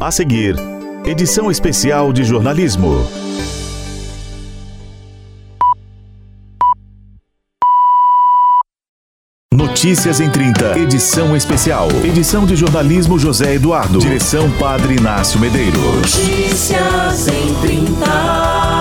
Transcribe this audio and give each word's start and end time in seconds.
A 0.00 0.10
seguir, 0.10 0.56
edição 1.04 1.50
especial 1.50 2.10
de 2.10 2.24
jornalismo. 2.24 3.06
Notícias 9.52 10.20
em 10.20 10.30
30, 10.30 10.78
edição 10.78 11.36
especial. 11.36 11.88
Edição 12.02 12.46
de 12.46 12.56
jornalismo 12.56 13.18
José 13.18 13.56
Eduardo. 13.56 13.98
Direção 13.98 14.50
Padre 14.52 14.96
Inácio 14.96 15.38
Medeiros. 15.38 16.16
Notícias 16.16 17.28
em 17.28 17.54
30. 17.60 18.79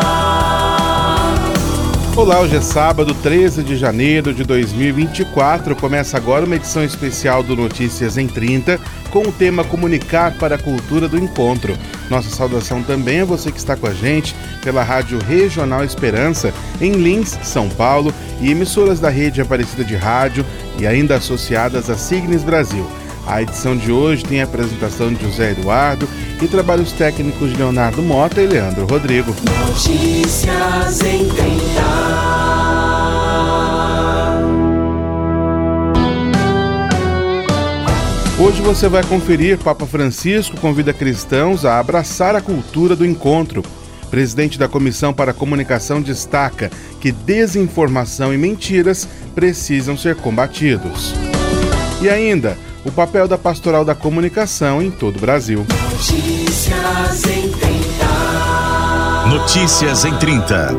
Olá, 2.20 2.42
hoje 2.42 2.58
é 2.58 2.62
sábado, 2.62 3.14
13 3.14 3.64
de 3.64 3.78
janeiro 3.78 4.34
de 4.34 4.44
2024. 4.44 5.74
Começa 5.74 6.18
agora 6.18 6.46
uma 6.46 6.58
edição 6.58 6.84
especial 6.84 7.42
do 7.42 7.56
Notícias 7.56 8.18
em 8.18 8.28
30 8.28 8.78
com 9.10 9.22
o 9.22 9.32
tema 9.32 9.64
Comunicar 9.64 10.34
para 10.38 10.56
a 10.56 10.62
Cultura 10.62 11.08
do 11.08 11.18
Encontro. 11.18 11.78
Nossa 12.10 12.30
saudação 12.30 12.84
também 12.84 13.22
a 13.22 13.26
você 13.26 13.54
que 13.54 13.58
está 13.58 13.78
com 13.78 13.88
a 13.88 13.94
gente 13.94 14.36
pela 14.62 14.84
Rádio 14.84 15.18
Regional 15.18 15.82
Esperança 15.82 16.54
em 16.82 16.92
Lins, 16.92 17.40
São 17.42 17.70
Paulo 17.70 18.14
e 18.42 18.52
emissoras 18.52 19.00
da 19.00 19.08
rede 19.08 19.40
Aparecida 19.40 19.86
de 19.86 19.96
Rádio 19.96 20.46
e 20.78 20.86
ainda 20.86 21.16
associadas 21.16 21.90
a 21.90 21.98
Signes 21.98 22.44
Brasil. 22.44 22.86
A 23.26 23.44
edição 23.44 23.78
de 23.78 23.92
hoje 23.92 24.26
tem 24.26 24.42
a 24.42 24.44
apresentação 24.44 25.14
de 25.14 25.24
José 25.24 25.52
Eduardo 25.52 26.10
e 26.42 26.48
trabalhos 26.48 26.92
técnicos 26.92 27.52
de 27.52 27.58
Leonardo 27.58 28.02
Mota 28.02 28.42
e 28.42 28.48
Leandro 28.48 28.86
Rodrigo. 28.86 29.36
Notícias 29.68 31.02
em 31.02 31.28
30. 31.28 31.50
Hoje 38.40 38.62
você 38.62 38.88
vai 38.88 39.04
conferir 39.04 39.58
Papa 39.58 39.86
Francisco 39.86 40.56
convida 40.62 40.94
cristãos 40.94 41.66
a 41.66 41.78
abraçar 41.78 42.36
a 42.36 42.42
cultura 42.42 42.96
do 42.96 43.06
encontro. 43.06 43.62
Presidente 44.10 44.58
da 44.58 44.68
Comissão 44.68 45.14
para 45.14 45.32
a 45.32 45.34
Comunicação 45.34 46.02
destaca 46.02 46.72
que 47.02 47.12
desinformação 47.12 48.34
e 48.34 48.38
mentiras 48.38 49.08
precisam 49.36 49.98
ser 49.98 50.16
combatidos. 50.16 51.14
E 52.02 52.08
ainda, 52.08 52.58
o 52.86 52.92
papel 52.92 53.28
da 53.28 53.38
pastoral 53.38 53.84
da 53.84 53.94
comunicação 53.94 54.82
em 54.82 54.90
todo 54.90 55.18
o 55.18 55.20
Brasil. 55.20 55.66
Notícias 56.00 57.26
em 57.26 57.50
30. 57.50 57.68
Notícias 59.28 60.06
em 60.06 60.16
30. 60.16 60.70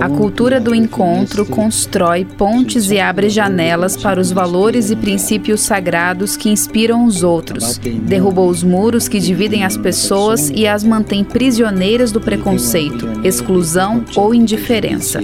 A 0.00 0.08
cultura 0.08 0.60
do 0.60 0.74
encontro 0.74 1.46
constrói 1.46 2.24
pontes 2.24 2.90
e 2.90 2.98
abre 2.98 3.28
janelas 3.28 3.96
para 3.96 4.18
os 4.20 4.32
valores 4.32 4.90
e 4.90 4.96
princípios 4.96 5.60
sagrados 5.60 6.36
que 6.36 6.50
inspiram 6.50 7.06
os 7.06 7.22
outros. 7.22 7.78
Derruba 7.78 8.40
os 8.40 8.64
muros 8.64 9.06
que 9.06 9.20
dividem 9.20 9.62
as 9.62 9.76
pessoas 9.76 10.50
e 10.50 10.66
as 10.66 10.82
mantém 10.82 11.22
prisioneiras 11.22 12.10
do 12.10 12.20
preconceito, 12.20 13.08
exclusão 13.22 14.04
ou 14.16 14.34
indiferença. 14.34 15.20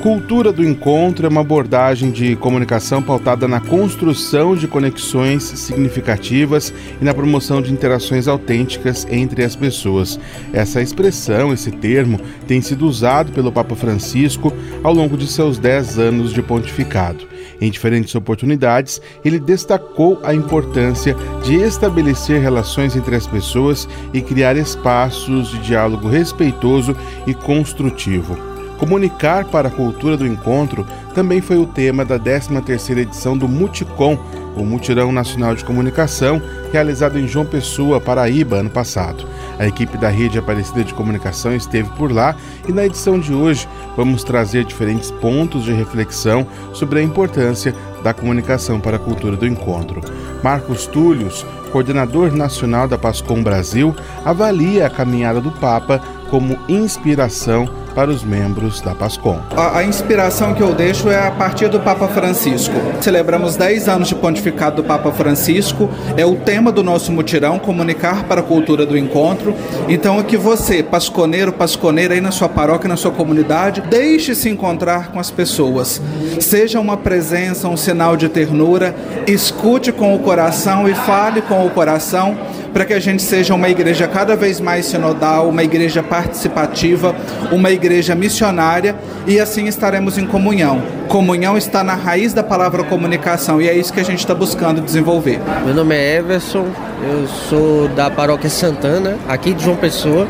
Cultura 0.00 0.52
do 0.52 0.64
encontro 0.64 1.26
é 1.26 1.28
uma 1.28 1.40
abordagem 1.40 2.12
de 2.12 2.36
comunicação 2.36 3.02
pautada 3.02 3.48
na 3.48 3.58
construção 3.58 4.54
de 4.54 4.68
conexões 4.68 5.42
significativas 5.42 6.72
e 7.00 7.04
na 7.04 7.12
promoção 7.12 7.60
de 7.60 7.72
interações 7.72 8.28
autênticas 8.28 9.04
entre 9.10 9.42
as 9.42 9.56
pessoas. 9.56 10.18
Essa 10.52 10.80
expressão, 10.80 11.52
esse 11.52 11.72
termo, 11.72 12.20
tem 12.46 12.60
sido 12.60 12.86
usado 12.86 13.32
pelo 13.32 13.50
Papa 13.50 13.74
Francisco 13.74 14.52
ao 14.84 14.94
longo 14.94 15.16
de 15.16 15.26
seus 15.26 15.58
dez 15.58 15.98
anos 15.98 16.32
de 16.32 16.42
pontificado. 16.42 17.26
Em 17.60 17.68
diferentes 17.68 18.14
oportunidades, 18.14 19.02
ele 19.24 19.40
destacou 19.40 20.20
a 20.22 20.32
importância 20.32 21.16
de 21.42 21.56
estabelecer 21.56 22.40
relações 22.40 22.94
entre 22.94 23.16
as 23.16 23.26
pessoas 23.26 23.88
e 24.14 24.22
criar 24.22 24.56
espaços 24.56 25.50
de 25.50 25.58
diálogo 25.58 26.08
respeitoso 26.08 26.96
e 27.26 27.34
construtivo. 27.34 28.47
Comunicar 28.78 29.44
para 29.46 29.66
a 29.66 29.72
cultura 29.72 30.16
do 30.16 30.24
encontro 30.24 30.86
também 31.12 31.40
foi 31.40 31.58
o 31.58 31.66
tema 31.66 32.04
da 32.04 32.18
13ª 32.18 32.98
edição 32.98 33.36
do 33.36 33.48
Muticom, 33.48 34.16
o 34.56 34.64
Mutirão 34.64 35.10
Nacional 35.10 35.56
de 35.56 35.64
Comunicação, 35.64 36.40
realizado 36.72 37.18
em 37.18 37.26
João 37.26 37.44
Pessoa, 37.44 38.00
Paraíba, 38.00 38.58
ano 38.58 38.70
passado. 38.70 39.26
A 39.58 39.66
equipe 39.66 39.98
da 39.98 40.08
Rede 40.08 40.38
Aparecida 40.38 40.84
de 40.84 40.94
Comunicação 40.94 41.52
esteve 41.56 41.90
por 41.90 42.12
lá 42.12 42.36
e 42.68 42.72
na 42.72 42.86
edição 42.86 43.18
de 43.18 43.34
hoje 43.34 43.68
vamos 43.96 44.22
trazer 44.22 44.64
diferentes 44.64 45.10
pontos 45.10 45.64
de 45.64 45.72
reflexão 45.72 46.46
sobre 46.72 47.00
a 47.00 47.02
importância 47.02 47.74
da 48.04 48.14
comunicação 48.14 48.78
para 48.78 48.96
a 48.96 49.00
cultura 49.00 49.36
do 49.36 49.46
encontro. 49.46 50.00
Marcos 50.40 50.86
Túlios, 50.86 51.44
coordenador 51.72 52.32
nacional 52.32 52.86
da 52.86 52.96
Pascom 52.96 53.42
Brasil, 53.42 53.92
avalia 54.24 54.86
a 54.86 54.90
caminhada 54.90 55.40
do 55.40 55.50
Papa 55.50 56.00
como 56.30 56.56
inspiração 56.68 57.68
para 57.98 58.12
os 58.12 58.22
membros 58.22 58.80
da 58.80 58.94
PASCOM. 58.94 59.40
A, 59.56 59.78
a, 59.78 59.84
inspiração 59.84 60.54
que 60.54 60.62
eu 60.62 60.72
deixo 60.72 61.08
é 61.08 61.26
a 61.26 61.32
partir 61.32 61.66
do 61.66 61.80
Papa 61.80 62.06
Francisco. 62.06 62.76
Celebramos 63.00 63.56
10 63.56 63.88
anos 63.88 64.06
de 64.06 64.14
pontificado 64.14 64.76
do 64.76 64.84
Papa 64.84 65.10
Francisco, 65.10 65.90
é 66.16 66.24
o 66.24 66.36
tema 66.36 66.70
do 66.70 66.84
nosso 66.84 67.10
mutirão, 67.10 67.58
comunicar 67.58 68.22
para 68.22 68.40
a 68.40 68.44
cultura 68.44 68.86
do 68.86 68.96
encontro. 68.96 69.52
Então, 69.88 70.20
é 70.20 70.22
que 70.22 70.36
você, 70.36 70.80
pasconeiro, 70.80 71.52
pasconeira 71.52 72.14
aí 72.14 72.20
na 72.20 72.30
sua 72.30 72.48
paróquia, 72.48 72.88
na 72.88 72.96
sua 72.96 73.10
comunidade, 73.10 73.80
deixe 73.80 74.32
se 74.32 74.48
encontrar 74.48 75.10
com 75.10 75.18
as 75.18 75.32
pessoas. 75.32 76.00
Seja 76.38 76.78
uma 76.78 76.96
presença, 76.96 77.66
um 77.66 77.76
sinal 77.76 78.16
de 78.16 78.28
ternura, 78.28 78.94
escute 79.26 79.90
com 79.90 80.14
o 80.14 80.20
coração 80.20 80.88
e 80.88 80.94
fale 80.94 81.42
com 81.42 81.66
o 81.66 81.70
coração 81.70 82.38
para 82.72 82.84
que 82.84 82.92
a 82.92 83.00
gente 83.00 83.22
seja 83.22 83.54
uma 83.54 83.68
igreja 83.68 84.06
cada 84.06 84.36
vez 84.36 84.60
mais 84.60 84.86
sinodal, 84.86 85.48
uma 85.48 85.64
igreja 85.64 86.02
participativa, 86.02 87.16
uma 87.50 87.70
igreja 87.70 87.87
missionária 88.14 88.94
e 89.26 89.38
assim 89.38 89.66
estaremos 89.66 90.18
em 90.18 90.26
comunhão. 90.26 90.82
Comunhão 91.08 91.56
está 91.56 91.82
na 91.82 91.94
raiz 91.94 92.32
da 92.32 92.42
palavra 92.42 92.84
comunicação 92.84 93.60
e 93.60 93.68
é 93.68 93.74
isso 93.74 93.92
que 93.92 94.00
a 94.00 94.04
gente 94.04 94.20
está 94.20 94.34
buscando 94.34 94.80
desenvolver. 94.80 95.40
Meu 95.64 95.74
nome 95.74 95.94
é 95.94 96.16
Everson, 96.16 96.66
eu 97.02 97.26
sou 97.48 97.88
da 97.88 98.10
Paróquia 98.10 98.50
Santana, 98.50 99.16
aqui 99.28 99.52
de 99.52 99.64
João 99.64 99.76
Pessoa. 99.76 100.26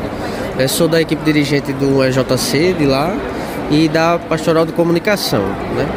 Eu 0.57 0.67
sou 0.67 0.87
da 0.87 1.01
equipe 1.01 1.23
dirigente 1.23 1.71
do 1.71 2.03
EJC 2.03 2.73
de 2.73 2.85
lá 2.85 3.15
e 3.71 3.87
da 3.87 4.19
Pastoral 4.19 4.65
de 4.65 4.73
Comunicação. 4.73 5.41
Né? 5.75 5.87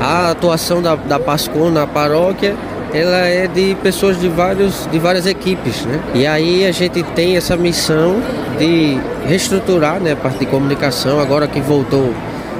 A 0.00 0.30
atuação 0.30 0.80
da, 0.80 0.94
da 0.94 1.18
na 1.72 1.86
paróquia 1.86 2.54
ela 2.94 3.26
é 3.26 3.46
de 3.46 3.74
pessoas 3.82 4.20
de, 4.20 4.28
vários, 4.28 4.86
de 4.90 4.98
várias 4.98 5.26
equipes, 5.26 5.84
né? 5.84 6.00
E 6.14 6.26
aí 6.26 6.66
a 6.66 6.72
gente 6.72 7.02
tem 7.02 7.36
essa 7.36 7.56
missão 7.56 8.16
de 8.58 8.98
reestruturar 9.26 10.00
né, 10.00 10.12
a 10.12 10.16
parte 10.16 10.40
de 10.40 10.46
comunicação, 10.46 11.18
agora 11.18 11.46
que 11.46 11.60
voltou, 11.60 12.12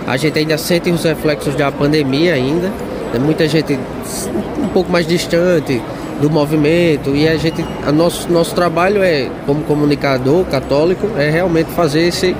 a 0.06 0.16
gente 0.16 0.38
ainda 0.38 0.56
sente 0.56 0.91
os 0.91 1.04
reflexos 1.04 1.54
da 1.54 1.70
pandemia 1.70 2.34
ainda, 2.34 2.69
né? 3.12 3.19
muita 3.20 3.47
gente 3.47 3.78
um 4.59 4.69
pouco 4.69 4.91
mais 4.91 5.06
distante 5.06 5.81
do 6.20 6.31
movimento 6.31 7.14
e 7.14 7.28
a 7.28 7.37
gente, 7.37 7.64
a 7.87 7.93
nosso, 7.93 8.31
nosso 8.31 8.54
trabalho 8.54 9.03
é, 9.03 9.28
como 9.47 9.62
comunicador 9.64 10.44
católico, 10.47 11.09
é 11.19 11.31
realmente 11.31 11.70
fazer 11.72 12.03
esse, 12.03 12.34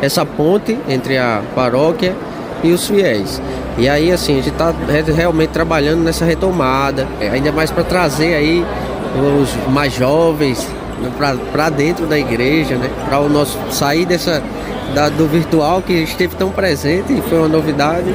essa 0.00 0.24
ponte 0.24 0.78
entre 0.88 1.18
a 1.18 1.42
paróquia 1.54 2.14
e 2.62 2.72
os 2.72 2.86
fiéis. 2.86 3.40
E 3.76 3.88
aí, 3.88 4.12
assim, 4.12 4.34
a 4.34 4.36
gente 4.36 4.50
está 4.50 4.72
realmente 5.14 5.50
trabalhando 5.50 6.02
nessa 6.02 6.24
retomada, 6.24 7.06
é, 7.20 7.28
ainda 7.28 7.52
mais 7.52 7.70
para 7.70 7.84
trazer 7.84 8.34
aí 8.34 8.64
os 9.40 9.72
mais 9.72 9.92
jovens 9.92 10.66
né, 11.00 11.10
para 11.52 11.70
dentro 11.70 12.06
da 12.06 12.18
igreja, 12.18 12.76
né? 12.76 12.90
Para 13.08 13.20
o 13.20 13.28
nosso 13.28 13.58
sair 13.70 14.04
dessa 14.04 14.42
da, 14.94 15.08
do 15.08 15.26
virtual 15.26 15.82
que 15.82 15.92
esteve 15.92 16.36
tão 16.36 16.50
presente 16.50 17.12
e 17.12 17.22
foi 17.22 17.38
uma 17.38 17.48
novidade. 17.48 18.14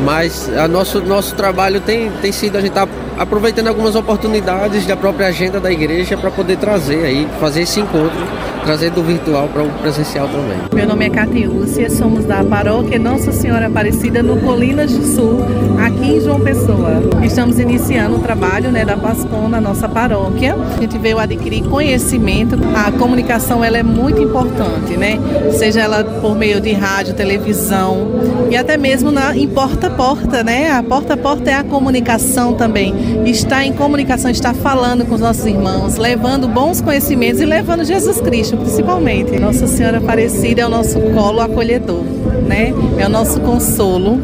Mas 0.00 0.50
a 0.56 0.66
nosso, 0.66 1.00
nosso 1.00 1.34
trabalho 1.34 1.80
tem, 1.80 2.10
tem 2.20 2.32
sido, 2.32 2.56
a 2.56 2.60
gente 2.60 2.70
está 2.70 2.88
aproveitando 3.18 3.68
algumas 3.68 3.94
oportunidades 3.94 4.86
da 4.86 4.96
própria 4.96 5.28
agenda 5.28 5.60
da 5.60 5.70
igreja 5.70 6.16
para 6.16 6.30
poder 6.30 6.56
trazer 6.56 7.04
aí, 7.04 7.28
fazer 7.40 7.62
esse 7.62 7.80
encontro 7.80 8.22
trazer 8.64 8.90
do 8.90 9.02
virtual 9.02 9.48
para 9.48 9.62
o 9.62 9.68
presencial 9.70 10.28
também. 10.28 10.56
Meu 10.72 10.86
nome 10.86 11.06
é 11.06 11.10
Catiúcia, 11.10 11.90
somos 11.90 12.24
da 12.24 12.44
paróquia 12.44 12.98
Nossa 12.98 13.32
Senhora 13.32 13.66
Aparecida 13.66 14.22
no 14.22 14.40
Colinas 14.40 14.92
do 14.92 15.04
Sul, 15.04 15.40
aqui 15.84 16.16
em 16.16 16.20
João 16.20 16.40
Pessoa. 16.40 17.02
Estamos 17.22 17.58
iniciando 17.58 18.16
o 18.16 18.18
trabalho 18.20 18.70
né, 18.70 18.84
da 18.84 18.96
PASCOM 18.96 19.48
na 19.48 19.60
nossa 19.60 19.88
paróquia. 19.88 20.54
A 20.54 20.80
gente 20.80 20.96
veio 20.98 21.18
adquirir 21.18 21.64
conhecimento. 21.64 22.56
A 22.74 22.92
comunicação 22.92 23.64
ela 23.64 23.78
é 23.78 23.82
muito 23.82 24.22
importante, 24.22 24.96
né? 24.96 25.18
Seja 25.52 25.80
ela 25.80 26.04
por 26.04 26.36
meio 26.36 26.60
de 26.60 26.72
rádio, 26.72 27.14
televisão 27.14 28.08
e 28.50 28.56
até 28.56 28.76
mesmo 28.76 29.10
na, 29.10 29.36
em 29.36 29.48
porta 29.48 29.88
a 29.88 29.90
porta, 29.90 30.42
né? 30.42 30.70
A 30.70 30.82
porta 30.82 31.14
a 31.14 31.16
porta 31.16 31.50
é 31.50 31.54
a 31.54 31.64
comunicação 31.64 32.54
também. 32.54 32.94
Estar 33.24 33.64
em 33.64 33.72
comunicação, 33.72 34.30
estar 34.30 34.54
falando 34.54 35.04
com 35.04 35.14
os 35.14 35.20
nossos 35.20 35.44
irmãos, 35.46 35.96
levando 35.96 36.48
bons 36.48 36.80
conhecimentos 36.80 37.40
e 37.40 37.44
levando 37.46 37.84
Jesus 37.84 38.20
Cristo 38.20 38.56
principalmente. 38.56 39.38
Nossa 39.38 39.66
Senhora 39.66 39.98
Aparecida 39.98 40.62
é 40.62 40.66
o 40.66 40.68
nosso 40.68 41.00
colo 41.14 41.40
acolhedor, 41.40 42.02
né? 42.46 42.72
É 42.98 43.06
o 43.06 43.10
nosso 43.10 43.40
consolo. 43.40 44.20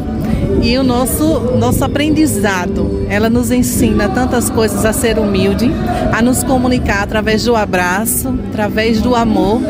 e 0.61 0.77
o 0.77 0.83
nosso, 0.83 1.39
nosso 1.57 1.83
aprendizado. 1.83 3.05
Ela 3.09 3.29
nos 3.29 3.51
ensina 3.51 4.09
tantas 4.09 4.49
coisas 4.49 4.85
a 4.85 4.93
ser 4.93 5.17
humilde, 5.17 5.71
a 6.11 6.21
nos 6.21 6.43
comunicar 6.43 7.03
através 7.03 7.43
do 7.45 7.55
abraço, 7.55 8.33
através 8.49 9.01
do 9.01 9.15
amor. 9.15 9.61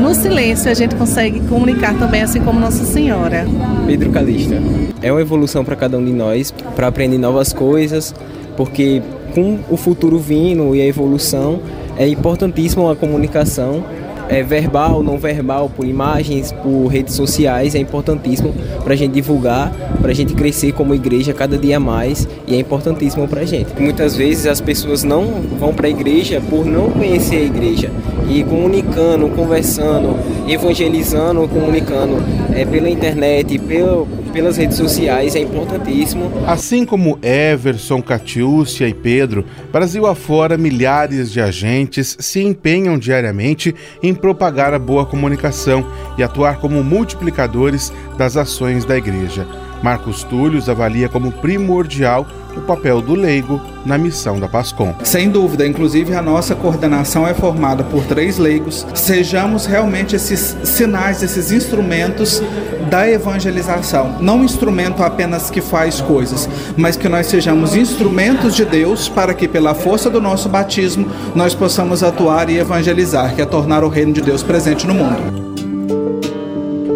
No 0.00 0.14
silêncio 0.14 0.70
a 0.70 0.74
gente 0.74 0.94
consegue 0.94 1.40
comunicar 1.40 1.94
também, 1.98 2.22
assim 2.22 2.40
como 2.40 2.58
Nossa 2.58 2.84
Senhora. 2.84 3.46
Pedro 3.86 4.10
Calista. 4.10 4.54
É 5.02 5.12
uma 5.12 5.20
evolução 5.20 5.64
para 5.64 5.76
cada 5.76 5.98
um 5.98 6.04
de 6.04 6.12
nós, 6.12 6.52
para 6.74 6.86
aprender 6.86 7.18
novas 7.18 7.52
coisas, 7.52 8.14
porque 8.60 9.00
com 9.34 9.58
o 9.70 9.76
futuro 9.78 10.18
vindo 10.18 10.76
e 10.76 10.82
a 10.82 10.86
evolução, 10.86 11.62
é 11.96 12.06
importantíssima 12.06 12.92
a 12.92 12.94
comunicação 12.94 13.82
é, 14.30 14.42
verbal, 14.42 15.02
não 15.02 15.18
verbal, 15.18 15.68
por 15.68 15.84
imagens, 15.84 16.52
por 16.52 16.86
redes 16.86 17.14
sociais, 17.14 17.74
é 17.74 17.78
importantíssimo 17.78 18.54
para 18.84 18.94
a 18.94 18.96
gente 18.96 19.12
divulgar, 19.12 19.72
para 20.00 20.12
a 20.12 20.14
gente 20.14 20.34
crescer 20.34 20.72
como 20.72 20.94
igreja 20.94 21.34
cada 21.34 21.58
dia 21.58 21.80
mais 21.80 22.28
e 22.46 22.54
é 22.54 22.58
importantíssimo 22.58 23.26
para 23.26 23.40
a 23.40 23.44
gente. 23.44 23.68
Muitas 23.78 24.16
vezes 24.16 24.46
as 24.46 24.60
pessoas 24.60 25.02
não 25.02 25.26
vão 25.58 25.74
para 25.74 25.88
a 25.88 25.90
igreja 25.90 26.40
por 26.48 26.64
não 26.64 26.90
conhecer 26.90 27.36
a 27.36 27.42
igreja 27.42 27.90
e 28.28 28.44
comunicando, 28.44 29.28
conversando, 29.30 30.16
evangelizando, 30.48 31.48
comunicando 31.48 32.22
é, 32.54 32.64
pela 32.64 32.88
internet, 32.88 33.58
pelo, 33.58 34.06
pelas 34.32 34.56
redes 34.56 34.76
sociais 34.76 35.34
é 35.34 35.40
importantíssimo. 35.40 36.30
Assim 36.46 36.84
como 36.84 37.18
Everson, 37.22 38.00
Catiúcia 38.00 38.88
e 38.88 38.94
Pedro, 38.94 39.44
Brasil 39.72 40.06
afora 40.06 40.56
milhares 40.56 41.32
de 41.32 41.40
agentes 41.40 42.16
se 42.20 42.40
empenham 42.40 42.98
diariamente 42.98 43.74
em 44.02 44.14
propagar 44.20 44.74
a 44.74 44.78
boa 44.78 45.06
comunicação 45.06 45.84
e 46.16 46.22
atuar 46.22 46.58
como 46.58 46.84
multiplicadores 46.84 47.92
das 48.16 48.36
ações 48.36 48.84
da 48.84 48.96
igreja. 48.96 49.46
Marcos 49.82 50.22
Túlios 50.22 50.68
avalia 50.68 51.08
como 51.08 51.32
primordial 51.32 52.26
o 52.60 52.62
papel 52.62 53.00
do 53.00 53.14
leigo 53.14 53.60
na 53.84 53.98
missão 53.98 54.38
da 54.38 54.46
PASCOM. 54.46 54.94
Sem 55.02 55.28
dúvida, 55.28 55.66
inclusive 55.66 56.14
a 56.14 56.22
nossa 56.22 56.54
coordenação 56.54 57.26
é 57.26 57.34
formada 57.34 57.82
por 57.82 58.04
três 58.04 58.38
leigos. 58.38 58.86
Sejamos 58.94 59.66
realmente 59.66 60.14
esses 60.14 60.56
sinais, 60.62 61.22
esses 61.22 61.50
instrumentos 61.50 62.42
da 62.88 63.08
evangelização. 63.08 64.16
Não 64.20 64.38
um 64.38 64.44
instrumento 64.44 65.02
apenas 65.02 65.50
que 65.50 65.60
faz 65.60 66.00
coisas, 66.00 66.48
mas 66.76 66.96
que 66.96 67.08
nós 67.08 67.26
sejamos 67.26 67.74
instrumentos 67.74 68.54
de 68.54 68.64
Deus 68.64 69.08
para 69.08 69.34
que, 69.34 69.48
pela 69.48 69.74
força 69.74 70.10
do 70.10 70.20
nosso 70.20 70.48
batismo, 70.48 71.06
nós 71.34 71.54
possamos 71.54 72.02
atuar 72.02 72.50
e 72.50 72.58
evangelizar, 72.58 73.34
que 73.34 73.42
é 73.42 73.46
tornar 73.46 73.82
o 73.82 73.88
reino 73.88 74.12
de 74.12 74.20
Deus 74.20 74.42
presente 74.42 74.86
no 74.86 74.94
mundo. 74.94 75.50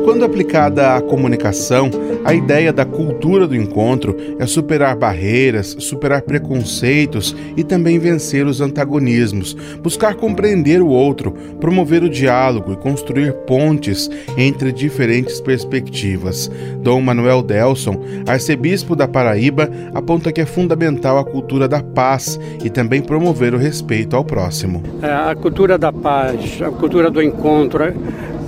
Quando 0.05 0.25
aplicada 0.25 0.97
à 0.97 1.01
comunicação, 1.01 1.91
a 2.25 2.33
ideia 2.33 2.73
da 2.73 2.87
cultura 2.87 3.47
do 3.47 3.55
encontro 3.55 4.17
é 4.39 4.47
superar 4.47 4.97
barreiras, 4.97 5.77
superar 5.79 6.23
preconceitos 6.23 7.37
e 7.55 7.63
também 7.63 7.99
vencer 7.99 8.47
os 8.47 8.63
antagonismos, 8.63 9.55
buscar 9.83 10.15
compreender 10.15 10.81
o 10.81 10.89
outro, 10.89 11.33
promover 11.61 12.03
o 12.03 12.09
diálogo 12.09 12.73
e 12.73 12.77
construir 12.77 13.33
pontes 13.47 14.11
entre 14.39 14.73
diferentes 14.73 15.39
perspectivas. 15.41 16.51
Dom 16.81 17.03
Manuel 17.03 17.43
Delson, 17.43 18.03
arcebispo 18.27 18.97
da 18.97 19.07
Paraíba, 19.07 19.69
aponta 19.93 20.33
que 20.33 20.41
é 20.41 20.47
fundamental 20.47 21.19
a 21.19 21.25
cultura 21.25 21.69
da 21.69 21.83
paz 21.83 22.41
e 22.65 22.71
também 22.71 23.03
promover 23.03 23.55
o 23.55 23.59
respeito 23.59 24.17
ao 24.17 24.25
próximo. 24.25 24.83
É, 25.03 25.13
a 25.13 25.35
cultura 25.35 25.77
da 25.77 25.93
paz, 25.93 26.61
a 26.63 26.71
cultura 26.71 27.11
do 27.11 27.23
encontro, 27.23 27.85
é, 27.85 27.95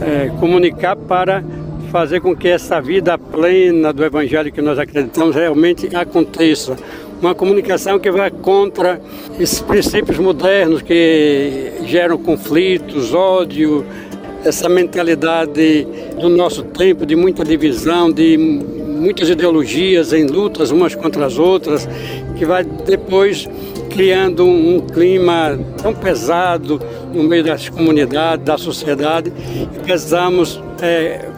é 0.01 0.33
comunicar 0.39 0.97
para 0.97 1.45
fazer 1.87 2.21
com 2.21 2.35
que 2.35 2.49
essa 2.49 2.81
vida 2.81 3.17
plena 3.19 3.93
do 3.93 4.05
Evangelho 4.05 4.53
que 4.53 4.61
nós 4.61 4.79
acreditamos 4.79 5.35
realmente 5.35 5.95
aconteça. 5.95 6.77
Uma 7.21 7.35
comunicação 7.35 7.99
que 7.99 8.11
vai 8.11 8.31
contra 8.31 9.01
esses 9.39 9.61
princípios 9.61 10.19
modernos 10.19 10.83
que 10.83 11.73
geram 11.87 12.19
conflitos, 12.19 13.15
ódio, 13.15 13.85
essa 14.45 14.69
mentalidade 14.69 15.87
do 16.21 16.29
nosso 16.29 16.63
tempo 16.63 17.07
de 17.07 17.17
muita 17.17 17.45
divisão, 17.45 18.13
de 18.13 18.37
muitas 18.37 19.29
ideologias 19.29 20.13
em 20.13 20.27
lutas 20.27 20.71
umas 20.71 20.95
contra 20.95 21.27
as 21.27 21.39
outras, 21.39 21.89
que 22.37 22.45
vai 22.45 22.65
depois 22.65 23.49
criando 23.91 24.45
um 24.45 24.81
clima 24.81 25.59
tão 25.83 25.95
pesado 25.95 26.81
no 27.13 27.23
meio 27.23 27.43
das 27.43 27.69
comunidades, 27.69 28.45
da 28.45 28.59
sociedade, 28.59 29.33
e 29.75 29.79
precisamos 29.81 30.63
é, 30.83 31.29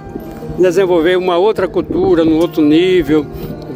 desenvolver 0.58 1.16
uma 1.16 1.36
outra 1.36 1.68
cultura, 1.68 2.24
num 2.24 2.38
outro 2.38 2.62
nível 2.62 3.26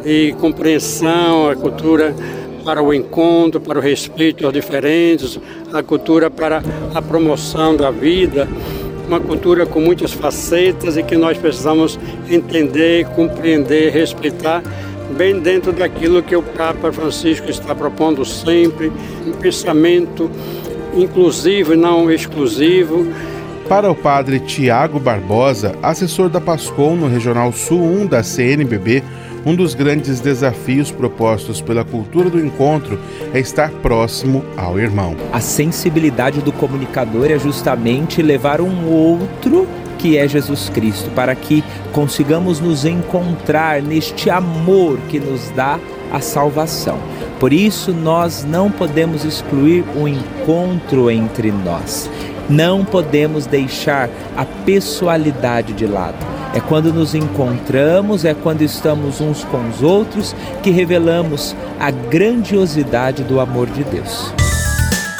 de 0.03 0.33
compreensão, 0.39 1.49
a 1.49 1.55
cultura 1.55 2.15
para 2.63 2.81
o 2.81 2.93
encontro, 2.93 3.59
para 3.59 3.77
o 3.77 3.81
respeito 3.81 4.45
aos 4.45 4.53
diferentes, 4.53 5.39
a 5.71 5.83
cultura 5.83 6.29
para 6.29 6.63
a 6.93 7.01
promoção 7.01 7.75
da 7.75 7.91
vida, 7.91 8.47
uma 9.07 9.19
cultura 9.19 9.65
com 9.65 9.81
muitas 9.81 10.13
facetas 10.13 10.97
e 10.97 11.03
que 11.03 11.15
nós 11.15 11.37
precisamos 11.37 11.99
entender, 12.29 13.05
compreender, 13.09 13.91
respeitar, 13.91 14.63
bem 15.17 15.39
dentro 15.39 15.71
daquilo 15.71 16.23
que 16.23 16.35
o 16.35 16.41
Papa 16.41 16.91
Francisco 16.91 17.49
está 17.49 17.75
propondo 17.75 18.25
sempre, 18.25 18.91
um 19.27 19.33
pensamento 19.33 20.29
inclusivo 20.95 21.73
e 21.73 21.77
não 21.77 22.11
exclusivo, 22.11 23.05
para 23.67 23.89
o 23.89 23.95
padre 23.95 24.39
Tiago 24.39 24.99
Barbosa, 24.99 25.75
assessor 25.81 26.29
da 26.29 26.41
PASCOM 26.41 26.95
no 26.95 27.07
Regional 27.07 27.51
Sul 27.51 27.81
1 27.81 28.07
da 28.07 28.23
CNBB, 28.23 29.03
um 29.45 29.55
dos 29.55 29.73
grandes 29.73 30.19
desafios 30.19 30.91
propostos 30.91 31.61
pela 31.61 31.83
cultura 31.83 32.29
do 32.29 32.39
encontro 32.39 32.99
é 33.33 33.39
estar 33.39 33.69
próximo 33.69 34.43
ao 34.55 34.79
irmão. 34.79 35.15
A 35.31 35.39
sensibilidade 35.39 36.41
do 36.41 36.51
comunicador 36.51 37.29
é 37.29 37.37
justamente 37.37 38.21
levar 38.21 38.61
um 38.61 38.87
outro 38.87 39.67
que 39.97 40.17
é 40.17 40.27
Jesus 40.27 40.67
Cristo, 40.67 41.09
para 41.11 41.33
que 41.33 41.63
consigamos 41.93 42.59
nos 42.59 42.83
encontrar 42.83 43.81
neste 43.81 44.29
amor 44.29 44.97
que 45.07 45.17
nos 45.17 45.49
dá 45.51 45.79
a 46.11 46.19
salvação. 46.19 46.99
Por 47.39 47.53
isso, 47.53 47.93
nós 47.93 48.43
não 48.43 48.69
podemos 48.69 49.23
excluir 49.23 49.83
o 49.95 50.07
encontro 50.07 51.09
entre 51.09 51.51
nós. 51.51 52.09
Não 52.49 52.83
podemos 52.83 53.45
deixar 53.45 54.09
a 54.35 54.45
pessoalidade 54.45 55.73
de 55.73 55.85
lado. 55.85 56.17
É 56.53 56.59
quando 56.59 56.93
nos 56.93 57.15
encontramos, 57.15 58.25
é 58.25 58.33
quando 58.33 58.61
estamos 58.61 59.19
uns 59.19 59.43
com 59.45 59.67
os 59.69 59.81
outros 59.81 60.35
que 60.61 60.69
revelamos 60.69 61.55
a 61.79 61.89
grandiosidade 61.89 63.23
do 63.23 63.39
amor 63.39 63.67
de 63.67 63.83
Deus. 63.83 64.31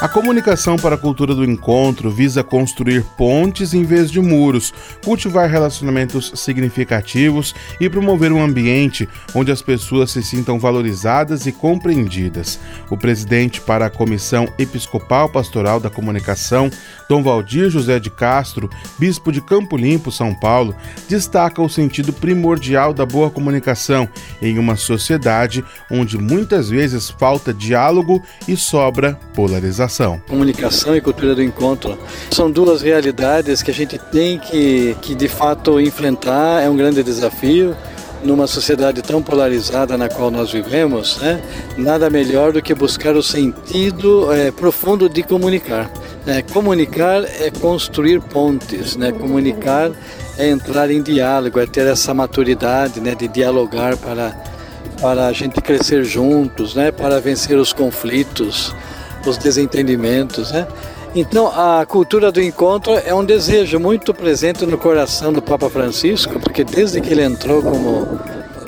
A 0.04 0.10
comunicação 0.10 0.76
para 0.76 0.96
a 0.96 0.98
cultura 0.98 1.34
do 1.34 1.46
encontro 1.46 2.12
visa 2.12 2.44
construir 2.44 3.06
pontes 3.18 3.74
em 3.74 3.84
vez 3.84 4.12
de 4.12 4.20
muros, 4.20 4.74
cultivar 5.02 5.50
relacionamentos 5.50 6.34
significativos 6.36 7.56
e 7.80 7.90
promover 7.90 8.34
um 8.34 8.44
ambiente 8.44 9.08
onde 9.34 9.50
as 9.50 9.62
pessoas 9.62 10.12
se 10.12 10.22
sintam 10.22 10.60
valorizadas 10.60 11.48
e 11.48 11.54
compreendidas. 11.54 12.60
O 12.90 12.98
presidente 12.98 13.62
para 13.62 13.86
a 13.86 13.90
Comissão 13.90 14.46
Episcopal 14.60 15.30
Pastoral 15.30 15.80
da 15.80 15.90
Comunicação, 15.90 16.70
Dom 17.14 17.22
Valdir 17.22 17.70
José 17.70 18.00
de 18.00 18.10
Castro, 18.10 18.68
bispo 18.98 19.32
de 19.32 19.40
Campo 19.40 19.78
Limpo, 19.78 20.12
São 20.12 20.34
Paulo, 20.34 20.76
destaca 21.08 21.62
o 21.62 21.70
sentido 21.70 22.12
primordial 22.12 22.92
da 22.92 23.06
boa 23.06 23.30
comunicação 23.30 24.10
em 24.42 24.58
uma 24.58 24.76
sociedade 24.76 25.64
onde 25.92 26.18
muitas 26.18 26.72
vezes 26.72 27.12
falta 27.12 27.54
diálogo 27.54 28.20
e 28.48 28.58
sobra 28.58 29.14
polarização 29.36 30.20
comunicação. 30.28 30.96
E 30.96 31.02
cultura 31.02 31.36
do 31.36 31.44
encontro 31.44 32.00
são 32.32 32.50
duas 32.50 32.82
realidades 32.82 33.62
que 33.62 33.70
a 33.70 33.74
gente 33.74 34.00
tem 34.00 34.40
que, 34.40 34.98
que 35.00 35.14
de 35.14 35.28
fato 35.28 35.80
enfrentar, 35.80 36.64
é 36.64 36.70
um 36.70 36.76
grande 36.76 37.04
desafio 37.04 37.76
numa 38.24 38.48
sociedade 38.48 39.02
tão 39.02 39.22
polarizada 39.22 39.98
na 39.98 40.10
qual 40.10 40.32
nós 40.32 40.52
vivemos, 40.52 41.18
né? 41.18 41.42
nada 41.78 42.10
melhor 42.10 42.52
do 42.52 42.62
que 42.62 42.74
buscar 42.74 43.16
o 43.16 43.24
sentido 43.24 44.32
é, 44.32 44.52
profundo 44.52 45.10
de 45.10 45.24
comunicar. 45.24 45.92
É, 46.26 46.42
comunicar 46.42 47.24
é 47.24 47.52
construir 47.52 48.22
pontes, 48.22 48.96
né? 48.96 49.12
comunicar 49.12 49.92
é 50.38 50.50
entrar 50.50 50.90
em 50.90 51.02
diálogo, 51.02 51.60
é 51.60 51.66
ter 51.66 51.86
essa 51.86 52.14
maturidade 52.14 53.00
né? 53.00 53.14
de 53.14 53.28
dialogar 53.28 53.98
para, 53.98 54.36
para 55.02 55.28
a 55.28 55.34
gente 55.34 55.62
crescer 55.62 56.04
juntos, 56.04 56.76
né? 56.76 56.92
para 56.92 57.20
vencer 57.20 57.58
os 57.58 57.74
conflitos 57.74 58.74
os 59.30 59.38
desentendimentos, 59.38 60.52
né? 60.52 60.68
Então, 61.16 61.48
a 61.48 61.86
cultura 61.86 62.32
do 62.32 62.42
encontro 62.42 62.94
é 62.94 63.14
um 63.14 63.24
desejo 63.24 63.80
muito 63.80 64.16
presente 64.16 64.66
no 64.66 64.80
coração 64.80 65.32
do 65.32 65.44
Papa 65.44 65.70
Francisco, 65.70 66.40
porque 66.40 66.64
desde 66.64 67.00
que 67.00 67.12
ele 67.12 67.22
entrou 67.22 67.62
como, 67.62 68.20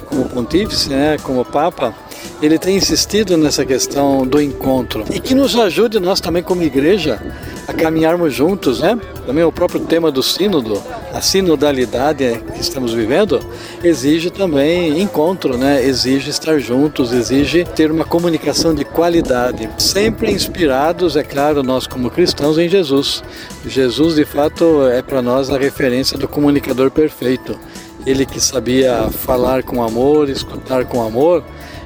como 0.06 0.30
pontífice, 0.30 0.90
né, 0.90 1.18
como 1.24 1.44
Papa, 1.44 1.92
ele 2.42 2.60
tem 2.60 2.76
insistido 2.76 3.38
nessa 3.38 3.66
questão 3.66 4.26
do 4.26 4.42
encontro 4.42 5.04
e 5.14 5.20
que 5.20 5.34
nos 5.34 5.56
ajude 5.56 6.00
nós 6.00 6.20
também 6.20 6.44
como 6.44 6.64
igreja 6.64 7.22
a 7.68 7.74
caminharmos 7.74 8.34
juntos, 8.34 8.80
né? 8.80 9.00
Também 9.26 9.44
o 9.44 9.52
próprio 9.52 9.80
tema 9.80 10.12
do 10.12 10.22
sínodo, 10.22 10.82
a 11.12 11.22
sinodalidade 11.22 12.44
que 12.54 12.62
estamos 12.62 12.94
vivendo, 12.94 13.40
exige 13.84 14.30
também 14.30 15.02
encontro, 15.02 15.58
né? 15.58 15.84
Exige 15.84 16.30
estar 16.30 16.60
juntos, 16.60 17.12
exige 17.12 17.64
ter 17.64 17.92
uma 17.92 18.06
comunicação 18.06 18.74
de 18.74 18.86
qualidade, 18.86 19.68
sempre 19.80 20.32
inspirados, 20.32 21.16
é 21.16 21.24
claro, 21.24 21.64
nós 21.64 21.88
como 21.88 22.12
cristãos 22.12 22.58
em 22.58 22.70
Jesus. 22.70 23.24
Jesus, 23.66 24.16
de 24.16 24.26
fato, 24.26 24.88
é 24.88 25.02
para 25.02 25.22
nós 25.22 25.50
a 25.50 25.58
referência 25.58 26.18
do 26.18 26.28
comunicador 26.28 26.92
perfeito. 26.92 27.58
Ele 28.06 28.26
que 28.26 28.40
sabia 28.40 29.10
falar 29.10 29.64
com 29.64 29.82
amor, 29.82 30.30
escutar 30.30 30.86
com 30.86 31.02
amor, 31.02 31.44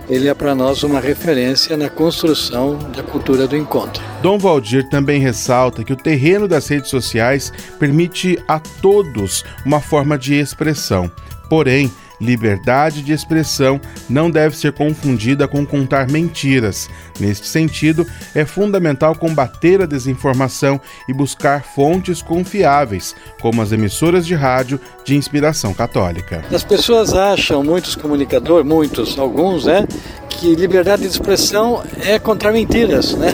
ele 0.09 0.27
é 0.27 0.33
para 0.33 0.55
nós 0.55 0.81
uma 0.81 0.99
referência 0.99 1.77
na 1.77 1.89
construção 1.89 2.77
da 2.95 3.03
cultura 3.03 3.47
do 3.47 3.55
encontro. 3.55 4.03
Dom 4.21 4.39
Valdir 4.39 4.89
também 4.89 5.21
ressalta 5.21 5.83
que 5.83 5.93
o 5.93 5.97
terreno 5.97 6.47
das 6.47 6.67
redes 6.67 6.89
sociais 6.89 7.53
permite 7.77 8.39
a 8.47 8.59
todos 8.59 9.45
uma 9.65 9.79
forma 9.79 10.17
de 10.17 10.33
expressão. 10.33 11.11
Porém, 11.47 11.91
liberdade 12.19 13.01
de 13.01 13.13
expressão 13.13 13.79
não 14.09 14.29
deve 14.29 14.57
ser 14.57 14.73
confundida 14.73 15.47
com 15.47 15.65
contar 15.65 16.09
mentiras. 16.09 16.89
Neste 17.19 17.47
sentido, 17.47 18.05
é 18.35 18.45
fundamental 18.45 19.15
combater 19.15 19.81
a 19.81 19.85
desinformação 19.85 20.81
e 21.07 21.13
buscar 21.13 21.63
fontes 21.63 22.21
confiáveis, 22.21 23.15
como 23.41 23.61
as 23.61 23.71
emissoras 23.71 24.25
de 24.25 24.35
rádio 24.35 24.79
de 25.09 25.15
inspiração 25.15 25.73
católica. 25.73 26.43
As 26.53 26.63
pessoas 26.63 27.15
acham, 27.15 27.63
muitos 27.63 27.95
comunicadores, 27.95 28.63
muitos, 28.63 29.17
alguns, 29.17 29.65
né, 29.65 29.87
que 30.29 30.53
liberdade 30.53 31.01
de 31.01 31.07
expressão 31.07 31.81
é 32.05 32.19
contar 32.19 32.51
mentiras, 32.51 33.15
né? 33.15 33.33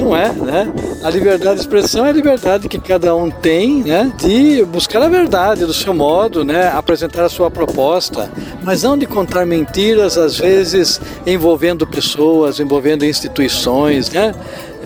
Não 0.00 0.16
é, 0.16 0.32
né? 0.32 0.72
A 1.02 1.10
liberdade 1.10 1.56
de 1.56 1.62
expressão 1.62 2.06
é 2.06 2.10
a 2.10 2.12
liberdade 2.12 2.68
que 2.68 2.78
cada 2.78 3.16
um 3.16 3.30
tem, 3.30 3.82
né? 3.82 4.12
De 4.16 4.64
buscar 4.64 5.02
a 5.02 5.08
verdade 5.08 5.66
do 5.66 5.74
seu 5.74 5.92
modo, 5.92 6.44
né? 6.44 6.68
Apresentar 6.68 7.24
a 7.24 7.28
sua 7.28 7.50
proposta, 7.50 8.30
mas 8.62 8.84
não 8.84 8.96
de 8.96 9.04
contar 9.04 9.44
mentiras, 9.44 10.16
às 10.16 10.38
vezes 10.38 11.00
envolvendo 11.26 11.84
pessoas, 11.84 12.60
envolvendo 12.60 13.04
instituições, 13.04 14.08
né? 14.08 14.32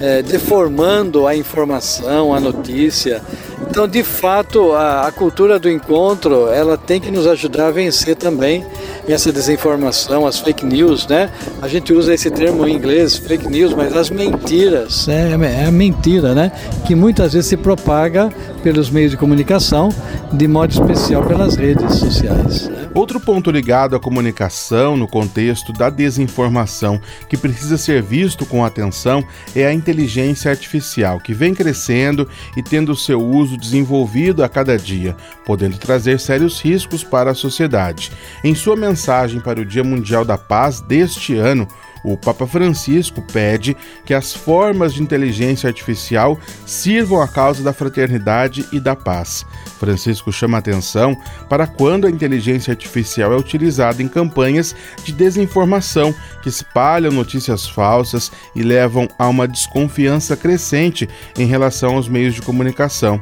É, 0.01 0.23
deformando 0.23 1.27
a 1.27 1.37
informação, 1.37 2.35
a 2.35 2.41
notícia. 2.41 3.23
Então, 3.69 3.89
de 3.89 4.03
fato, 4.03 4.73
a, 4.73 5.07
a, 5.07 5.13
cultura 5.13 5.59
do 5.59 5.71
encontro 5.71 6.49
ela 6.49 6.77
tem 6.77 7.01
que 7.01 7.11
nos 7.11 7.27
ajudar 7.27 7.69
a 7.69 7.71
vencer 7.71 8.17
também 8.17 8.67
essa 9.09 9.33
desinformação, 9.33 10.27
as 10.27 10.39
fake 10.39 10.65
news, 10.65 11.07
né? 11.07 11.31
A 11.61 11.69
gente 11.69 11.93
usa 11.93 12.13
esse 12.13 12.31
termo 12.31 12.67
em 12.67 12.75
inglês, 12.75 13.17
fake 13.17 13.49
news, 13.49 13.73
mas 13.73 13.97
as 13.97 14.11
mentiras. 14.11 15.09
É, 15.09 15.31
é 15.31 15.65
a 15.67 15.71
mentira, 15.71 16.35
né? 16.35 16.53
Que 16.87 16.95
muitas 16.95 17.33
vezes 17.33 17.49
se 17.49 17.57
propaga 17.57 18.31
pelos 18.63 18.91
meios 18.91 19.11
de 19.11 19.17
comunicação, 19.17 19.89
de 20.33 20.47
modo 20.47 20.71
especial 20.73 21.25
pelas 21.25 21.57
redes 21.57 21.95
sociais. 21.97 22.69
Né? 22.69 22.83
Outro 22.95 23.19
ponto 23.19 23.51
ligado 23.51 23.97
à 23.97 24.01
comunicação 24.01 24.97
no 24.97 25.09
contexto 25.09 25.73
da 25.73 25.89
desinformação 25.89 27.01
que 27.29 27.39
precisa 27.39 27.79
ser 27.79 28.03
visto 28.03 28.45
com 28.45 28.65
atenção 28.65 29.25
é 29.57 29.67
a 29.67 29.73
inteligência 29.73 30.51
artificial, 30.51 31.19
que 31.19 31.33
vem 31.33 31.55
crescendo 31.55 32.29
e 32.57 32.63
tendo 32.63 32.95
seu 32.95 33.21
uso 33.21 33.52
desenvolvido 33.57 34.43
a 34.45 34.49
cada 34.49 34.77
dia, 34.77 35.17
podendo 35.45 35.79
trazer 35.79 36.19
sérios 36.21 36.61
riscos 36.61 37.05
para 37.05 37.31
a 37.31 37.35
sociedade. 37.35 38.13
Em 38.45 38.55
sua 38.55 38.77
mensagem 38.77 39.41
para 39.41 39.61
o 39.61 39.65
Dia 39.65 39.85
Mundial 39.85 40.25
da 40.25 40.39
Paz 40.39 40.81
deste 40.81 41.37
ano, 41.37 41.67
o 42.05 42.17
Papa 42.17 42.47
Francisco 42.47 43.23
pede 43.23 43.77
que 44.05 44.15
as 44.15 44.33
formas 44.33 44.95
de 44.95 45.03
inteligência 45.03 45.69
artificial 45.69 46.39
sirvam 46.67 47.21
à 47.21 47.29
causa 47.29 47.63
da 47.63 47.73
fraternidade 47.73 48.67
e 48.73 48.81
da 48.81 48.97
paz. 48.97 49.45
Francisco 49.79 50.33
chama 50.33 50.59
atenção 50.59 51.17
para 51.49 51.67
quando 51.67 52.07
a 52.07 52.11
inteligência 52.11 52.73
artificial 52.73 53.33
é 53.33 53.37
utilizada 53.37 54.03
em 54.03 54.09
campanhas 54.09 54.75
de 55.05 55.13
desinformação 55.13 56.15
que 56.43 56.49
espalham 56.49 57.13
notícias 57.13 57.69
falsas 57.69 58.31
e 58.55 58.63
levam 58.63 59.09
a 59.19 59.29
uma 59.29 59.49
desconfiança 59.49 60.37
crescente 60.37 61.09
em 61.39 61.47
relação 61.47 61.97
aos 61.97 62.09
meios 62.09 62.35
de 62.35 62.43
comunicação. 62.43 63.21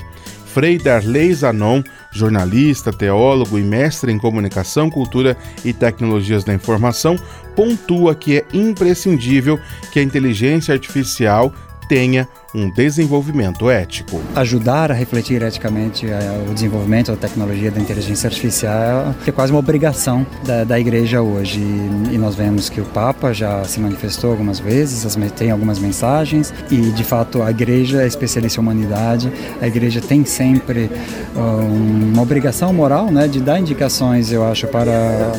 Frei 0.52 0.78
Darley 0.78 1.32
Zanon, 1.32 1.82
jornalista, 2.10 2.92
teólogo 2.92 3.56
e 3.56 3.62
mestre 3.62 4.10
em 4.10 4.18
comunicação, 4.18 4.90
cultura 4.90 5.36
e 5.64 5.72
tecnologias 5.72 6.42
da 6.42 6.52
informação, 6.52 7.16
pontua 7.54 8.14
que 8.16 8.38
é 8.38 8.46
imprescindível 8.52 9.60
que 9.92 10.00
a 10.00 10.02
inteligência 10.02 10.74
artificial 10.74 11.54
tenha 11.90 12.28
um 12.54 12.70
desenvolvimento 12.70 13.68
ético. 13.68 14.20
Ajudar 14.36 14.92
a 14.92 14.94
refletir 14.94 15.42
eticamente 15.42 16.06
eh, 16.06 16.44
o 16.48 16.54
desenvolvimento 16.54 17.10
da 17.10 17.16
tecnologia 17.16 17.68
da 17.68 17.80
inteligência 17.80 18.28
artificial 18.28 19.12
é 19.26 19.32
quase 19.32 19.52
uma 19.52 19.58
obrigação 19.58 20.24
da, 20.46 20.62
da 20.62 20.78
igreja 20.78 21.20
hoje. 21.20 21.58
E, 21.58 22.16
nós 22.16 22.36
vemos 22.36 22.68
que 22.68 22.80
o 22.80 22.84
Papa 22.84 23.32
já 23.32 23.64
se 23.64 23.80
manifestou 23.80 24.30
algumas 24.30 24.60
vezes, 24.60 25.16
tem 25.36 25.50
algumas 25.50 25.80
mensagens, 25.80 26.54
e 26.70 26.76
de 26.76 27.02
fato 27.02 27.42
a 27.42 27.50
igreja 27.50 28.02
é 28.02 28.06
especialista 28.06 28.60
em 28.60 28.62
humanidade, 28.62 29.32
a 29.60 29.66
igreja 29.66 30.00
tem 30.00 30.24
sempre 30.24 30.88
uh, 31.34 32.12
uma 32.12 32.22
obrigação 32.22 32.72
moral 32.72 33.10
né, 33.10 33.26
de 33.26 33.40
dar 33.40 33.58
indicações, 33.58 34.30
eu 34.30 34.44
acho, 34.44 34.68
para, 34.68 35.32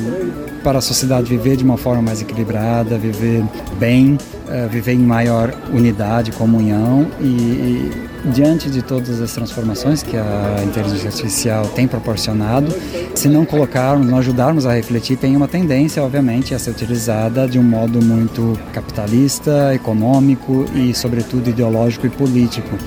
para 0.64 0.80
a 0.80 0.82
sociedade 0.82 1.30
viver 1.30 1.56
de 1.56 1.64
uma 1.64 1.78
forma 1.78 2.02
mais 2.02 2.22
equilibrada, 2.22 2.98
viver 2.98 3.44
bem, 3.80 4.18
uh, 4.52 4.70
viver 4.70 4.94
em 4.94 5.00
maior 5.00 5.54
unidade, 5.72 6.32
comunhão 6.32 7.08
e, 7.20 7.26
e, 7.26 7.92
diante 8.26 8.70
de 8.70 8.82
todas 8.82 9.22
as 9.22 9.32
transformações 9.32 10.04
que 10.04 10.16
a 10.18 10.64
inteligência 10.64 11.08
artificial 11.08 11.66
tem 11.70 11.88
proporcionado, 11.88 12.72
se 13.16 13.28
não 13.28 13.46
colocarmos, 13.46 14.06
não 14.06 14.18
ajudarmos 14.18 14.66
a 14.66 14.74
refletir, 14.74 15.18
tem 15.18 15.36
uma 15.36 15.48
tendência, 15.48 16.04
obviamente, 16.04 16.54
a 16.54 16.60
ser 16.60 16.72
utilizada 16.72 17.48
de 17.48 17.58
um 17.58 17.64
modo 17.64 18.02
muito 18.02 18.60
capitalista, 18.74 19.74
econômico 19.74 20.66
e, 20.76 20.94
sobretudo, 20.94 21.50
ideológico 21.50 22.06
e 22.06 22.10
político. 22.10 22.78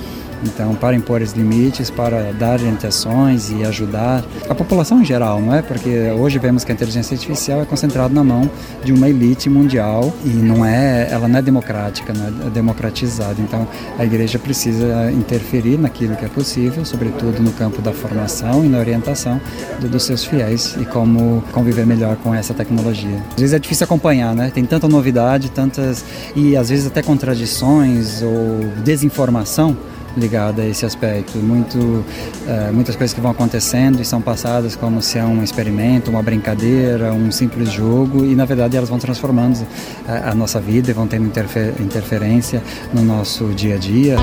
Então, 0.45 0.75
para 0.75 0.95
impor 0.95 1.23
os 1.23 1.33
limites, 1.33 1.91
para 1.91 2.33
dar 2.33 2.61
orientações 2.61 3.51
e 3.51 3.65
ajudar 3.65 4.23
a 4.49 4.55
população 4.55 5.01
em 5.01 5.05
geral, 5.05 5.41
não 5.41 5.55
é? 5.55 5.63
Porque 5.63 6.11
hoje 6.17 6.39
vemos 6.39 6.65
que 6.65 6.73
a 6.73 6.75
inteligência 6.75 7.15
artificial 7.15 7.61
é 7.61 7.65
concentrada 7.65 8.13
na 8.13 8.23
mão 8.23 8.51
de 8.85 8.93
uma 8.93 9.09
elite 9.09 9.49
mundial 9.49 10.13
e 10.25 10.29
não 10.29 10.65
é, 10.65 11.09
ela 11.11 11.27
não 11.27 11.39
é 11.39 11.43
democrática, 11.43 12.13
não 12.13 12.47
é 12.47 12.51
democratizada. 12.51 13.37
Então, 13.41 13.67
a 13.99 14.05
igreja 14.05 14.39
precisa 14.39 15.11
interferir 15.13 15.79
naquilo 15.79 16.17
que 16.17 16.25
é 16.25 16.29
possível, 16.29 16.85
sobretudo 16.85 17.43
no 17.43 17.53
campo 17.53 17.81
da 17.81 17.93
formação 17.93 18.65
e 18.65 18.69
na 18.69 18.79
orientação 18.79 19.41
dos 19.81 20.05
seus 20.05 20.25
fiéis 20.25 20.77
e 20.81 20.85
como 20.85 21.43
conviver 21.53 21.87
melhor 21.87 22.17
com 22.17 22.35
essa 22.35 22.53
tecnologia. 22.55 23.23
Às 23.35 23.41
vezes 23.41 23.55
é 23.55 23.59
difícil 23.59 23.85
acompanhar, 23.85 24.35
né? 24.35 24.51
Tem 24.53 24.65
tanta 24.65 24.89
novidade, 24.89 25.51
tantas 25.51 26.05
e 26.35 26.57
às 26.57 26.69
vezes 26.69 26.87
até 26.87 27.03
contradições 27.03 28.23
ou 28.23 28.69
desinformação 28.83 29.77
ligada 30.17 30.63
a 30.63 30.67
esse 30.67 30.85
aspecto. 30.85 31.39
Muito, 31.39 31.79
uh, 31.79 32.73
muitas 32.73 32.97
coisas 32.97 33.15
que 33.15 33.21
vão 33.21 33.31
acontecendo 33.31 34.01
e 34.01 34.05
são 34.05 34.21
passadas 34.21 34.77
como 34.77 35.03
se 35.03 35.19
é 35.19 35.25
um 35.25 35.43
experimento, 35.43 36.11
uma 36.11 36.23
brincadeira, 36.23 37.13
um 37.13 37.31
simples 37.31 37.71
jogo 37.71 38.25
e 38.25 38.35
na 38.35 38.45
verdade 38.45 38.77
elas 38.77 38.89
vão 38.89 38.99
transformando 38.99 39.67
a, 40.07 40.13
eh, 40.13 40.23
a 40.31 40.35
nossa 40.35 40.61
vida 40.61 40.91
e 40.91 40.95
vão 40.95 41.07
tendo 41.07 41.27
interfer 41.27 41.75
interferência 41.81 42.63
no 42.93 43.03
nosso 43.03 43.47
dia 43.49 43.75
a 43.75 43.79
dia. 43.79 44.17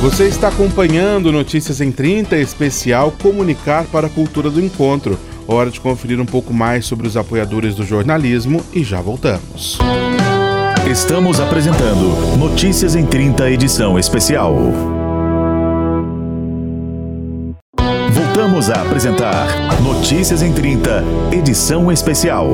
Você 0.00 0.28
está 0.28 0.48
acompanhando 0.48 1.32
Notícias 1.32 1.80
em 1.80 1.90
30 1.90 2.36
especial 2.36 3.10
Comunicar 3.10 3.84
para 3.86 4.06
a 4.06 4.10
Cultura 4.10 4.48
do 4.48 4.60
Encontro. 4.60 5.18
Hora 5.46 5.70
de 5.70 5.80
conferir 5.80 6.20
um 6.20 6.26
pouco 6.26 6.54
mais 6.54 6.86
sobre 6.86 7.06
os 7.06 7.16
apoiadores 7.16 7.74
do 7.74 7.84
jornalismo 7.84 8.62
e 8.72 8.84
já 8.84 9.00
voltamos. 9.00 9.78
Estamos 10.90 11.38
apresentando 11.38 12.38
Notícias 12.38 12.96
em 12.96 13.04
30 13.04 13.50
edição 13.50 13.98
especial. 13.98 14.56
Voltamos 18.10 18.70
a 18.70 18.80
apresentar 18.80 19.48
Notícias 19.82 20.40
em 20.40 20.50
30 20.50 21.04
edição 21.30 21.92
especial. 21.92 22.48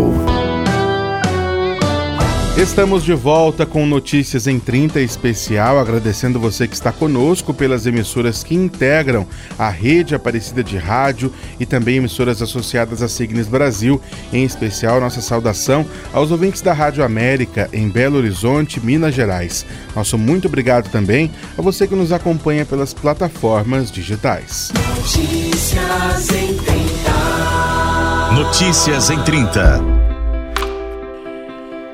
Estamos 2.56 3.02
de 3.02 3.12
volta 3.12 3.66
com 3.66 3.84
Notícias 3.84 4.46
em 4.46 4.60
30 4.60 5.00
especial, 5.00 5.76
agradecendo 5.76 6.38
você 6.38 6.68
que 6.68 6.74
está 6.74 6.92
conosco 6.92 7.52
pelas 7.52 7.84
emissoras 7.84 8.44
que 8.44 8.54
integram 8.54 9.26
a 9.58 9.68
rede 9.68 10.14
Aparecida 10.14 10.62
de 10.62 10.78
Rádio 10.78 11.32
e 11.58 11.66
também 11.66 11.96
emissoras 11.96 12.40
associadas 12.40 13.02
à 13.02 13.08
Signes 13.08 13.48
Brasil, 13.48 14.00
em 14.32 14.44
especial 14.44 15.00
nossa 15.00 15.20
saudação 15.20 15.84
aos 16.12 16.30
ouvintes 16.30 16.62
da 16.62 16.72
Rádio 16.72 17.02
América 17.02 17.68
em 17.72 17.88
Belo 17.88 18.18
Horizonte, 18.18 18.78
Minas 18.78 19.16
Gerais. 19.16 19.66
Nosso 19.94 20.16
muito 20.16 20.46
obrigado 20.46 20.88
também 20.90 21.32
a 21.58 21.62
você 21.62 21.88
que 21.88 21.96
nos 21.96 22.12
acompanha 22.12 22.64
pelas 22.64 22.94
plataformas 22.94 23.90
digitais. 23.90 24.70
Notícias 24.96 26.30
em 26.30 26.54
30. 26.54 26.74
Notícias 28.32 29.10
em 29.10 29.20
30. 29.24 29.93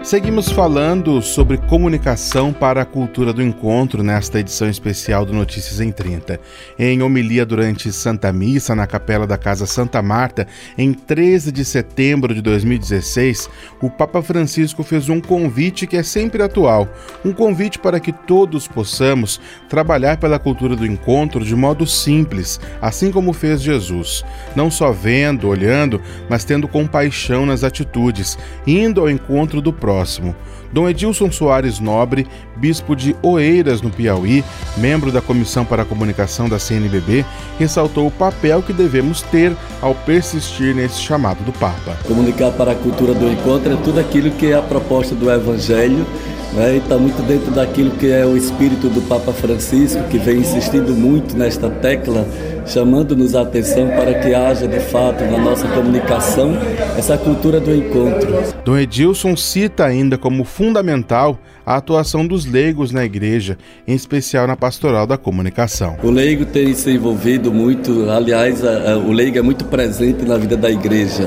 Seguimos 0.03 0.51
falando 0.51 1.21
sobre 1.21 1.59
comunicação 1.59 2.55
para 2.55 2.81
a 2.81 2.87
cultura 2.87 3.35
do 3.35 3.43
encontro 3.43 4.03
nesta 4.03 4.41
edição 4.41 4.69
especial 4.69 5.27
do 5.27 5.35
Notícias 5.35 5.79
em 5.79 5.93
30. 5.93 6.41
Em 6.79 7.03
homilia 7.03 7.45
durante 7.45 7.93
Santa 7.93 8.33
Missa 8.33 8.75
na 8.75 8.87
Capela 8.87 9.27
da 9.27 9.37
Casa 9.37 9.67
Santa 9.67 10.01
Marta, 10.01 10.47
em 10.77 10.95
13 10.95 11.53
de 11.53 11.67
setembro 11.67 12.35
de 12.35 12.41
2016, 12.41 13.51
o 13.83 13.91
Papa 13.91 14.23
Francisco 14.23 14.83
fez 14.83 15.11
um 15.11 15.21
convite 15.21 15.87
que 15.87 15.99
é 15.99 16.03
sempre 16.03 16.43
atual, 16.43 16.89
um 17.23 17.33
convite 17.33 17.79
para 17.79 18.01
que 18.01 18.11
todos 18.11 18.67
possamos 18.67 19.39
trabalhar 19.69 20.17
pela 20.17 20.39
cultura 20.39 20.75
do 20.75 20.87
encontro 20.87 21.45
de 21.45 21.55
modo 21.55 21.87
simples, 21.87 22.59
assim 22.81 23.13
como 23.13 23.35
fez 23.35 23.61
Jesus, 23.61 24.25
não 24.57 24.71
só 24.71 24.93
vendo, 24.93 25.47
olhando, 25.47 26.01
mas 26.27 26.43
tendo 26.43 26.67
compaixão 26.67 27.45
nas 27.45 27.63
atitudes, 27.63 28.39
indo 28.67 29.03
ao 29.03 29.11
encontro 29.11 29.61
do 29.61 29.71
próximo 29.71 29.90
próximo. 29.91 30.37
Dom 30.73 30.89
Edilson 30.89 31.31
Soares 31.31 31.81
Nobre, 31.81 32.27
bispo 32.57 32.95
de 32.95 33.17
Oeiras, 33.23 33.83
no 33.83 33.91
Piauí, 33.91 34.45
membro 34.77 35.11
da 35.11 35.21
Comissão 35.21 35.65
para 35.65 35.83
a 35.83 35.85
Comunicação 35.85 36.49
da 36.49 36.59
CNBB, 36.59 37.25
ressaltou 37.59 38.07
o 38.07 38.11
papel 38.11 38.63
que 38.63 38.73
devemos 38.73 39.23
ter 39.23 39.53
ao 39.81 39.95
persistir 39.95 40.75
nesse 40.75 41.01
chamado 41.01 41.43
do 41.45 41.53
Papa. 41.53 41.97
Comunicar 42.07 42.53
para 42.53 42.73
a 42.73 42.75
cultura 42.75 43.15
do 43.15 43.29
encontro 43.29 43.73
é 43.73 43.77
tudo 43.77 43.99
aquilo 43.99 44.31
que 44.33 44.53
é 44.53 44.55
a 44.55 44.63
proposta 44.63 45.15
do 45.15 45.31
Evangelho 45.31 46.07
né, 46.53 46.75
e 46.75 46.79
está 46.79 46.97
muito 46.97 47.23
dentro 47.23 47.51
daquilo 47.51 47.91
que 47.93 48.11
é 48.11 48.25
o 48.25 48.37
espírito 48.37 48.89
do 48.89 49.01
Papa 49.03 49.33
Francisco, 49.33 50.03
que 50.05 50.19
vem 50.19 50.39
insistindo 50.39 50.93
muito 50.95 51.37
nesta 51.37 51.69
tecla 51.69 52.27
chamando-nos 52.67 53.35
a 53.35 53.43
atenção 53.43 53.89
para 53.89 54.15
que 54.15 54.35
haja 54.35 54.69
de 54.69 54.81
fato 54.81 55.25
na 55.25 55.39
nossa 55.39 55.67
comunicação 55.69 56.53
essa 56.97 57.19
cultura 57.19 57.61
do 57.61 57.75
encontro. 57.75 58.31
Dom 58.65 58.79
Edilson 58.79 59.37
cita 59.37 59.85
ainda 59.85 60.17
como 60.17 60.45
fundamental 60.61 61.39
a 61.65 61.77
atuação 61.77 62.27
dos 62.27 62.45
leigos 62.45 62.93
na 62.93 63.03
igreja, 63.03 63.57
em 63.89 63.95
especial 63.95 64.47
na 64.47 64.55
pastoral 64.55 65.07
da 65.07 65.17
comunicação. 65.17 65.97
O 66.03 66.11
leigo 66.11 66.45
tem 66.45 66.75
se 66.75 66.91
envolvido 66.91 67.51
muito, 67.51 68.11
aliás, 68.11 68.63
a, 68.63 68.93
a, 68.93 68.99
o 68.99 69.11
leigo 69.11 69.39
é 69.39 69.43
muito 69.43 69.65
presente 69.65 70.23
na 70.27 70.37
vida 70.37 70.59
da 70.59 70.71
igreja. 70.71 71.27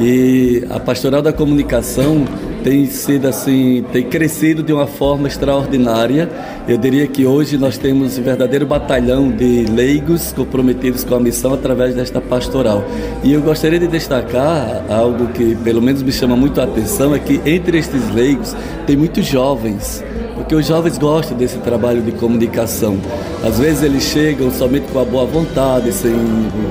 E 0.00 0.66
a 0.68 0.80
pastoral 0.80 1.22
da 1.22 1.32
comunicação 1.32 2.24
tem 2.62 2.86
sido 2.86 3.28
assim, 3.28 3.84
tem 3.92 4.02
crescido 4.04 4.62
de 4.62 4.72
uma 4.72 4.86
forma 4.86 5.28
extraordinária. 5.28 6.28
Eu 6.68 6.78
diria 6.78 7.06
que 7.06 7.26
hoje 7.26 7.58
nós 7.58 7.76
temos 7.76 8.18
um 8.18 8.22
verdadeiro 8.22 8.66
batalhão 8.66 9.30
de 9.30 9.64
leigos 9.64 10.32
comprometidos 10.32 11.04
com 11.04 11.14
a 11.14 11.20
missão 11.20 11.52
através 11.54 11.94
desta 11.94 12.20
pastoral. 12.20 12.84
E 13.22 13.32
eu 13.32 13.42
gostaria 13.42 13.78
de 13.78 13.86
destacar 13.86 14.84
algo 14.88 15.28
que 15.28 15.56
pelo 15.56 15.82
menos 15.82 16.02
me 16.02 16.12
chama 16.12 16.36
muito 16.36 16.60
a 16.60 16.64
atenção 16.64 17.14
é 17.14 17.18
que 17.18 17.40
entre 17.44 17.78
estes 17.78 18.10
leigos 18.14 18.54
tem 18.86 18.96
muitos 18.96 19.26
jovens 19.26 20.02
porque 20.42 20.56
os 20.56 20.66
jovens 20.66 20.98
gostam 20.98 21.36
desse 21.36 21.58
trabalho 21.58 22.02
de 22.02 22.10
comunicação. 22.12 22.98
Às 23.44 23.60
vezes 23.60 23.82
eles 23.82 24.02
chegam 24.02 24.50
somente 24.50 24.90
com 24.92 24.98
a 24.98 25.04
boa 25.04 25.24
vontade, 25.24 25.92
sem 25.92 26.12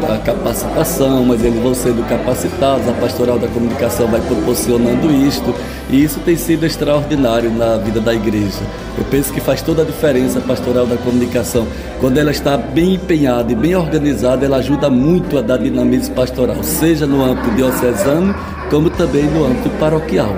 a 0.10 0.18
capacitação, 0.18 1.24
mas 1.26 1.44
eles 1.44 1.62
vão 1.62 1.74
sendo 1.74 2.06
capacitados, 2.08 2.88
a 2.90 2.92
pastoral 2.94 3.40
da 3.40 3.48
comunicação 3.48 4.08
vai 4.08 4.20
proporcionando 4.22 5.10
isto, 5.26 5.56
e 5.90 6.04
isso 6.04 6.20
tem 6.20 6.36
sido 6.36 6.66
extraordinário 6.66 7.50
na 7.50 7.78
vida 7.78 8.02
da 8.02 8.14
igreja. 8.14 8.60
Eu 8.98 9.06
penso 9.06 9.32
que 9.32 9.40
faz 9.40 9.62
toda 9.62 9.84
a 9.84 9.86
diferença 9.86 10.40
a 10.40 10.42
pastoral 10.42 10.86
da 10.86 10.98
comunicação. 10.98 11.66
Quando 12.02 12.18
ela 12.18 12.32
está 12.32 12.58
bem 12.58 12.96
empenhada 12.96 13.54
e 13.54 13.56
bem 13.56 13.76
organizada, 13.76 14.46
ela 14.46 14.58
ajuda 14.58 14.90
muito 14.90 15.38
a 15.38 15.42
dar 15.42 15.58
dinamismo 15.58 16.14
pastoral, 16.14 16.62
seja 16.62 17.08
no 17.08 17.24
âmbito 17.24 17.50
diocesano, 17.52 18.36
como 18.70 18.90
também 18.90 19.24
no 19.24 19.46
âmbito 19.46 19.70
paroquial. 19.80 20.36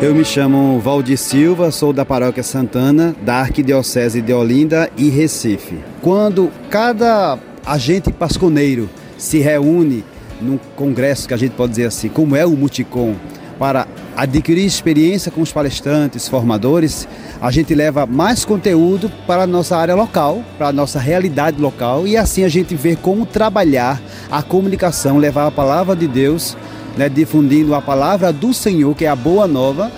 Eu 0.00 0.14
me 0.14 0.24
chamo 0.24 0.78
Valdir 0.78 1.18
Silva, 1.18 1.72
sou 1.72 1.92
da 1.92 2.04
Paróquia 2.04 2.44
Santana, 2.44 3.16
da 3.20 3.34
Arquidiocese 3.40 4.22
de 4.22 4.32
Olinda 4.32 4.88
e 4.96 5.10
Recife. 5.10 5.80
Quando 6.00 6.52
cada 6.70 7.36
agente 7.66 8.12
pasconeiro 8.12 8.88
se 9.18 9.40
reúne 9.40 10.04
num 10.40 10.56
congresso 10.76 11.26
que 11.26 11.34
a 11.34 11.36
gente 11.36 11.56
pode 11.56 11.70
dizer 11.70 11.86
assim, 11.86 12.08
como 12.08 12.36
é 12.36 12.46
o 12.46 12.50
Multicom, 12.50 13.16
para 13.58 13.88
adquirir 14.16 14.64
experiência 14.64 15.32
com 15.32 15.40
os 15.40 15.50
palestrantes, 15.50 16.28
formadores, 16.28 17.08
a 17.40 17.50
gente 17.50 17.74
leva 17.74 18.06
mais 18.06 18.44
conteúdo 18.44 19.10
para 19.26 19.42
a 19.42 19.46
nossa 19.48 19.76
área 19.76 19.96
local, 19.96 20.44
para 20.56 20.68
a 20.68 20.72
nossa 20.72 21.00
realidade 21.00 21.60
local 21.60 22.06
e 22.06 22.16
assim 22.16 22.44
a 22.44 22.48
gente 22.48 22.76
vê 22.76 22.94
como 22.94 23.26
trabalhar 23.26 24.00
a 24.30 24.44
comunicação, 24.44 25.18
levar 25.18 25.48
a 25.48 25.50
palavra 25.50 25.96
de 25.96 26.06
Deus 26.06 26.56
né, 26.98 27.08
difundindo 27.08 27.76
a 27.76 27.80
palavra 27.80 28.32
do 28.32 28.52
Senhor, 28.52 28.94
que 28.94 29.04
é 29.04 29.08
a 29.08 29.14
boa 29.14 29.46
nova, 29.46 29.90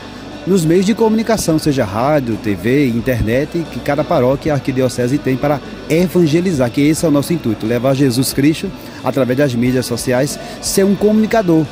nos 0.47 0.65
meios 0.65 0.85
de 0.85 0.95
comunicação, 0.95 1.59
seja 1.59 1.85
rádio, 1.85 2.37
TV, 2.37 2.89
internet, 2.89 3.65
que 3.73 3.81
cada 3.81 4.05
paróquia, 4.05 4.53
arquidiocese 4.53 5.17
tem 5.17 5.37
para 5.37 5.61
evangelizar, 5.89 6.71
que 6.71 6.83
esse 6.83 7.05
é 7.05 7.09
o 7.09 7.11
nosso 7.11 7.33
intuito, 7.33 7.67
levar 7.67 7.95
Jesus 7.95 8.35
Cristo 8.35 8.71
através 9.03 9.39
das 9.39 9.55
mídias 9.55 9.87
sociais, 9.87 10.39
ser 10.61 10.85
um 10.85 10.95
comunicador. 10.95 11.65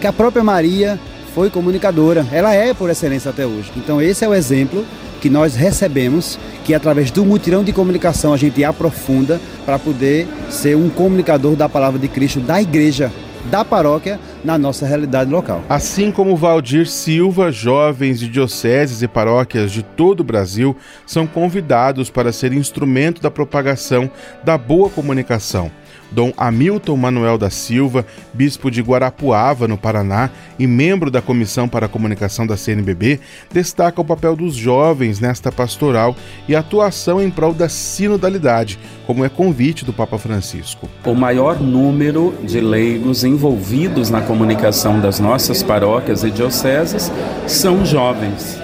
Que 0.00 0.06
a 0.08 0.12
própria 0.12 0.42
Maria 0.42 0.98
foi 1.34 1.50
comunicadora, 1.50 2.26
ela 2.32 2.52
é 2.52 2.74
por 2.74 2.90
excelência 2.90 3.30
até 3.30 3.46
hoje. 3.46 3.70
Então 3.76 4.02
esse 4.02 4.24
é 4.24 4.28
o 4.28 4.34
exemplo 4.34 4.84
que 5.20 5.30
nós 5.30 5.54
recebemos, 5.54 6.38
que 6.64 6.74
através 6.74 7.10
do 7.10 7.24
mutirão 7.24 7.64
de 7.64 7.72
comunicação 7.72 8.32
a 8.32 8.36
gente 8.36 8.62
aprofunda 8.64 9.40
para 9.64 9.78
poder 9.78 10.26
ser 10.50 10.76
um 10.76 10.88
comunicador 10.88 11.56
da 11.56 11.68
palavra 11.68 11.98
de 11.98 12.08
Cristo 12.08 12.40
da 12.40 12.60
igreja 12.60 13.10
da 13.50 13.64
paróquia 13.64 14.18
na 14.44 14.56
nossa 14.58 14.86
realidade 14.86 15.30
local. 15.30 15.62
Assim 15.68 16.10
como 16.10 16.36
Valdir 16.36 16.86
Silva, 16.86 17.50
jovens 17.50 18.18
de 18.18 18.28
dioceses 18.28 19.02
e 19.02 19.08
paróquias 19.08 19.72
de 19.72 19.82
todo 19.82 20.20
o 20.20 20.24
Brasil 20.24 20.76
são 21.06 21.26
convidados 21.26 22.10
para 22.10 22.32
ser 22.32 22.52
instrumento 22.52 23.20
da 23.20 23.30
propagação 23.30 24.10
da 24.42 24.56
boa 24.56 24.88
comunicação 24.90 25.70
Dom 26.10 26.32
Hamilton 26.36 26.96
Manuel 26.96 27.38
da 27.38 27.50
Silva, 27.50 28.06
bispo 28.32 28.70
de 28.70 28.80
Guarapuava, 28.80 29.66
no 29.66 29.76
Paraná, 29.76 30.30
e 30.58 30.66
membro 30.66 31.10
da 31.10 31.20
Comissão 31.20 31.68
para 31.68 31.86
a 31.86 31.88
Comunicação 31.88 32.46
da 32.46 32.56
CNBB, 32.56 33.20
destaca 33.52 34.00
o 34.00 34.04
papel 34.04 34.36
dos 34.36 34.54
jovens 34.54 35.20
nesta 35.20 35.50
pastoral 35.50 36.14
e 36.48 36.54
a 36.54 36.60
atuação 36.60 37.20
em 37.20 37.30
prol 37.30 37.52
da 37.52 37.68
sinodalidade, 37.68 38.78
como 39.06 39.24
é 39.24 39.28
convite 39.28 39.84
do 39.84 39.92
Papa 39.92 40.18
Francisco. 40.18 40.88
O 41.04 41.14
maior 41.14 41.60
número 41.60 42.34
de 42.42 42.60
leigos 42.60 43.24
envolvidos 43.24 44.10
na 44.10 44.20
comunicação 44.20 45.00
das 45.00 45.20
nossas 45.20 45.62
paróquias 45.62 46.24
e 46.24 46.30
dioceses 46.30 47.10
são 47.46 47.84
jovens. 47.84 48.62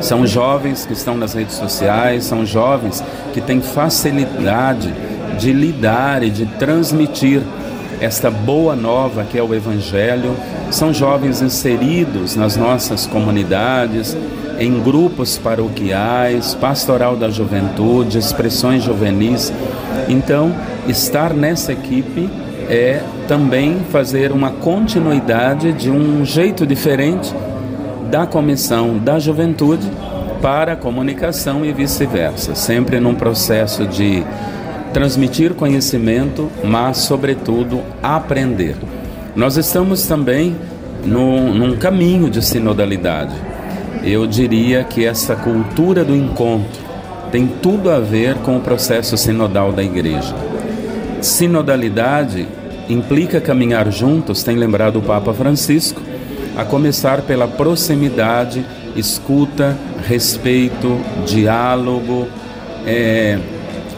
São 0.00 0.26
jovens 0.26 0.86
que 0.86 0.94
estão 0.94 1.16
nas 1.16 1.34
redes 1.34 1.54
sociais, 1.56 2.24
são 2.24 2.46
jovens 2.46 3.04
que 3.34 3.40
têm 3.40 3.60
facilidade 3.60 4.92
de 5.38 5.52
lidar 5.52 6.22
e 6.22 6.30
de 6.30 6.46
transmitir 6.46 7.42
esta 8.00 8.30
boa 8.30 8.74
nova 8.74 9.24
que 9.24 9.38
é 9.38 9.42
o 9.42 9.54
Evangelho. 9.54 10.34
São 10.70 10.92
jovens 10.92 11.42
inseridos 11.42 12.36
nas 12.36 12.56
nossas 12.56 13.06
comunidades, 13.06 14.16
em 14.58 14.80
grupos 14.80 15.38
paroquiais, 15.38 16.54
pastoral 16.54 17.16
da 17.16 17.28
juventude, 17.28 18.18
expressões 18.18 18.82
juvenis. 18.82 19.52
Então, 20.08 20.54
estar 20.86 21.32
nessa 21.34 21.72
equipe 21.72 22.28
é 22.68 23.02
também 23.26 23.80
fazer 23.90 24.32
uma 24.32 24.50
continuidade 24.50 25.72
de 25.72 25.90
um 25.90 26.24
jeito 26.24 26.66
diferente 26.66 27.34
da 28.10 28.26
comissão 28.26 28.98
da 28.98 29.18
juventude 29.18 29.90
para 30.42 30.72
a 30.72 30.76
comunicação 30.76 31.64
e 31.64 31.72
vice-versa, 31.72 32.54
sempre 32.54 32.98
num 32.98 33.14
processo 33.14 33.86
de 33.86 34.24
transmitir 34.92 35.54
conhecimento, 35.54 36.50
mas, 36.64 36.98
sobretudo, 36.98 37.80
aprender. 38.02 38.76
Nós 39.34 39.56
estamos 39.56 40.06
também 40.06 40.56
no, 41.04 41.54
num 41.54 41.76
caminho 41.76 42.28
de 42.28 42.44
sinodalidade. 42.44 43.34
Eu 44.02 44.26
diria 44.26 44.82
que 44.84 45.04
essa 45.04 45.36
cultura 45.36 46.04
do 46.04 46.14
encontro 46.14 46.80
tem 47.30 47.46
tudo 47.46 47.90
a 47.90 48.00
ver 48.00 48.34
com 48.36 48.56
o 48.56 48.60
processo 48.60 49.16
sinodal 49.16 49.72
da 49.72 49.82
igreja. 49.82 50.34
Sinodalidade 51.20 52.48
implica 52.88 53.40
caminhar 53.40 53.90
juntos, 53.92 54.42
tem 54.42 54.56
lembrado 54.56 54.96
o 54.96 55.02
Papa 55.02 55.32
Francisco, 55.32 56.00
a 56.56 56.64
começar 56.64 57.22
pela 57.22 57.46
proximidade, 57.46 58.64
escuta, 58.96 59.76
respeito, 60.06 60.98
diálogo, 61.24 62.26
é, 62.84 63.38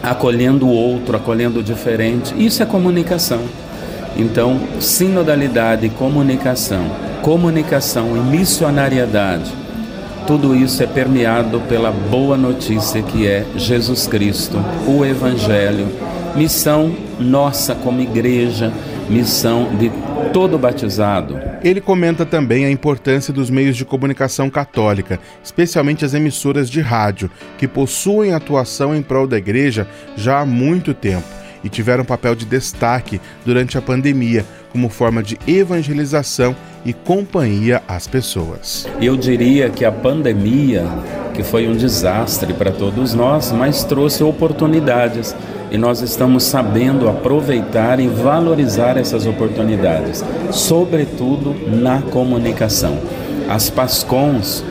acolhendo 0.03 0.67
o 0.67 0.71
outro, 0.71 1.15
acolhendo 1.15 1.61
o 1.61 1.63
diferente. 1.63 2.35
Isso 2.37 2.61
é 2.61 2.65
comunicação. 2.65 3.41
Então, 4.15 4.59
sinodalidade, 4.79 5.89
comunicação, 5.89 6.85
comunicação 7.23 8.15
e 8.15 8.19
missionariedade, 8.19 9.51
tudo 10.27 10.55
isso 10.55 10.83
é 10.83 10.85
permeado 10.85 11.59
pela 11.61 11.91
boa 11.91 12.37
notícia 12.37 13.01
que 13.01 13.25
é 13.27 13.45
Jesus 13.55 14.05
Cristo, 14.05 14.63
o 14.87 15.03
Evangelho, 15.03 15.87
missão 16.35 16.95
nossa 17.19 17.73
como 17.73 18.01
igreja, 18.01 18.71
missão 19.09 19.69
de 19.77 19.91
todo 20.31 20.57
batizado, 20.57 21.39
Ele 21.63 21.79
comenta 21.79 22.25
também 22.25 22.65
a 22.65 22.69
importância 22.69 23.33
dos 23.33 23.49
meios 23.49 23.77
de 23.77 23.85
comunicação 23.85 24.49
católica, 24.49 25.17
especialmente 25.41 26.03
as 26.03 26.13
emissoras 26.13 26.69
de 26.69 26.81
rádio, 26.81 27.31
que 27.57 27.69
possuem 27.69 28.33
atuação 28.33 28.93
em 28.93 29.01
prol 29.01 29.25
da 29.25 29.37
igreja 29.37 29.87
já 30.17 30.39
há 30.41 30.45
muito 30.45 30.93
tempo 30.93 31.23
e 31.63 31.69
tiveram 31.69 32.03
papel 32.03 32.35
de 32.35 32.45
destaque 32.45 33.21
durante 33.45 33.77
a 33.77 33.81
pandemia 33.81 34.45
como 34.73 34.89
forma 34.89 35.23
de 35.23 35.39
evangelização 35.47 36.53
e 36.83 36.91
companhia 36.91 37.81
às 37.87 38.07
pessoas. 38.07 38.85
Eu 39.01 39.15
diria 39.15 39.69
que 39.69 39.85
a 39.85 39.91
pandemia, 39.91 40.83
que 41.33 41.43
foi 41.43 41.65
um 41.65 41.77
desastre 41.77 42.53
para 42.53 42.73
todos 42.73 43.13
nós, 43.13 43.53
mas 43.53 43.85
trouxe 43.85 44.21
oportunidades 44.21 45.33
e 45.73 45.77
nós 45.77 46.01
estamos 46.01 46.43
sabendo 46.43 47.09
aproveitar 47.09 47.99
e 47.99 48.07
valorizar 48.07 48.95
essas 48.95 49.25
oportunidades, 49.25 50.23
sobretudo 50.51 51.55
na 51.67 51.99
comunicação. 51.99 52.99
As 53.49 53.71
PASCONs 53.71 54.63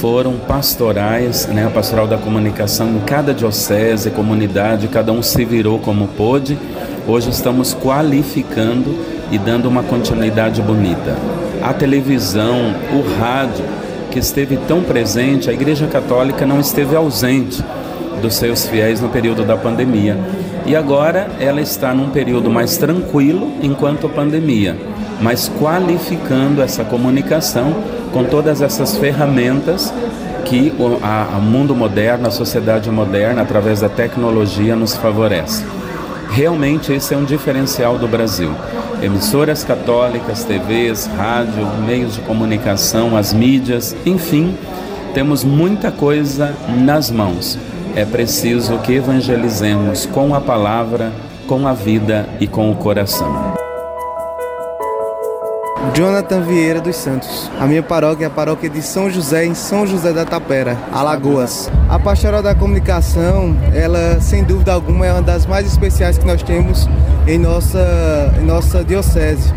foram 0.00 0.34
pastorais, 0.48 1.46
né, 1.46 1.68
a 1.68 1.70
pastoral 1.70 2.08
da 2.08 2.18
comunicação 2.18 2.88
em 2.88 2.98
cada 2.98 3.32
diocese, 3.32 4.10
comunidade, 4.10 4.88
cada 4.88 5.12
um 5.12 5.22
se 5.22 5.44
virou 5.44 5.78
como 5.78 6.08
pôde. 6.08 6.58
Hoje 7.06 7.30
estamos 7.30 7.72
qualificando 7.72 8.98
e 9.30 9.38
dando 9.38 9.68
uma 9.68 9.84
continuidade 9.84 10.60
bonita. 10.60 11.16
A 11.62 11.72
televisão, 11.72 12.74
o 12.92 13.20
rádio, 13.20 13.64
que 14.10 14.18
esteve 14.18 14.56
tão 14.66 14.82
presente, 14.82 15.48
a 15.48 15.52
Igreja 15.52 15.86
Católica 15.86 16.44
não 16.44 16.58
esteve 16.58 16.96
ausente 16.96 17.62
dos 18.20 18.36
seus 18.36 18.66
fiéis 18.66 19.00
no 19.00 19.08
período 19.08 19.44
da 19.44 19.56
pandemia. 19.56 20.16
E 20.66 20.76
agora 20.76 21.28
ela 21.40 21.60
está 21.60 21.92
num 21.92 22.10
período 22.10 22.50
mais 22.50 22.76
tranquilo 22.76 23.52
enquanto 23.62 24.08
pandemia, 24.08 24.76
mas 25.20 25.50
qualificando 25.58 26.62
essa 26.62 26.84
comunicação 26.84 27.74
com 28.12 28.24
todas 28.24 28.62
essas 28.62 28.96
ferramentas 28.96 29.92
que 30.44 30.72
o 30.78 30.98
a, 31.02 31.36
a 31.36 31.38
mundo 31.38 31.74
moderno, 31.74 32.28
a 32.28 32.30
sociedade 32.30 32.90
moderna, 32.90 33.42
através 33.42 33.80
da 33.80 33.88
tecnologia, 33.88 34.76
nos 34.76 34.94
favorece. 34.96 35.64
Realmente 36.30 36.92
esse 36.92 37.12
é 37.14 37.16
um 37.16 37.24
diferencial 37.24 37.98
do 37.98 38.06
Brasil. 38.06 38.52
Emissoras 39.02 39.64
católicas, 39.64 40.44
TVs, 40.44 41.06
rádio, 41.16 41.66
meios 41.86 42.14
de 42.14 42.20
comunicação, 42.20 43.16
as 43.16 43.32
mídias, 43.32 43.96
enfim, 44.06 44.54
temos 45.14 45.42
muita 45.42 45.90
coisa 45.90 46.54
nas 46.68 47.10
mãos. 47.10 47.58
É 47.96 48.04
preciso 48.04 48.78
que 48.78 48.94
evangelizemos 48.94 50.06
com 50.06 50.32
a 50.34 50.40
palavra, 50.40 51.12
com 51.48 51.66
a 51.66 51.72
vida 51.72 52.28
e 52.38 52.46
com 52.46 52.70
o 52.70 52.76
coração. 52.76 53.54
Jonathan 55.92 56.42
Vieira 56.42 56.80
dos 56.80 56.94
Santos. 56.94 57.50
A 57.58 57.66
minha 57.66 57.82
paróquia 57.82 58.24
é 58.24 58.26
a 58.28 58.30
paróquia 58.30 58.70
de 58.70 58.80
São 58.80 59.10
José, 59.10 59.44
em 59.44 59.54
São 59.54 59.86
José 59.86 60.12
da 60.12 60.24
Tapera, 60.24 60.78
Alagoas. 60.92 61.70
A 61.88 61.98
Pastoral 61.98 62.42
da 62.42 62.54
Comunicação, 62.54 63.56
ela 63.74 64.20
sem 64.20 64.44
dúvida 64.44 64.72
alguma 64.72 65.06
é 65.06 65.12
uma 65.12 65.22
das 65.22 65.44
mais 65.46 65.66
especiais 65.66 66.16
que 66.16 66.26
nós 66.26 66.42
temos 66.42 66.88
em 67.26 67.38
nossa, 67.38 68.32
em 68.40 68.44
nossa 68.44 68.84
diocese. 68.84 69.52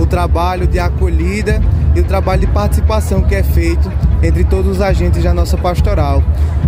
O 0.00 0.06
trabalho 0.06 0.66
de 0.66 0.78
acolhida 0.78 1.60
e 1.94 2.00
o 2.00 2.04
trabalho 2.04 2.40
de 2.40 2.46
participação 2.46 3.20
que 3.22 3.34
é 3.34 3.42
feito 3.42 3.92
entre 4.24 4.44
todos 4.44 4.72
os 4.72 4.80
agentes 4.80 5.22
da 5.22 5.34
nossa 5.34 5.56
pastoral. 5.56 6.22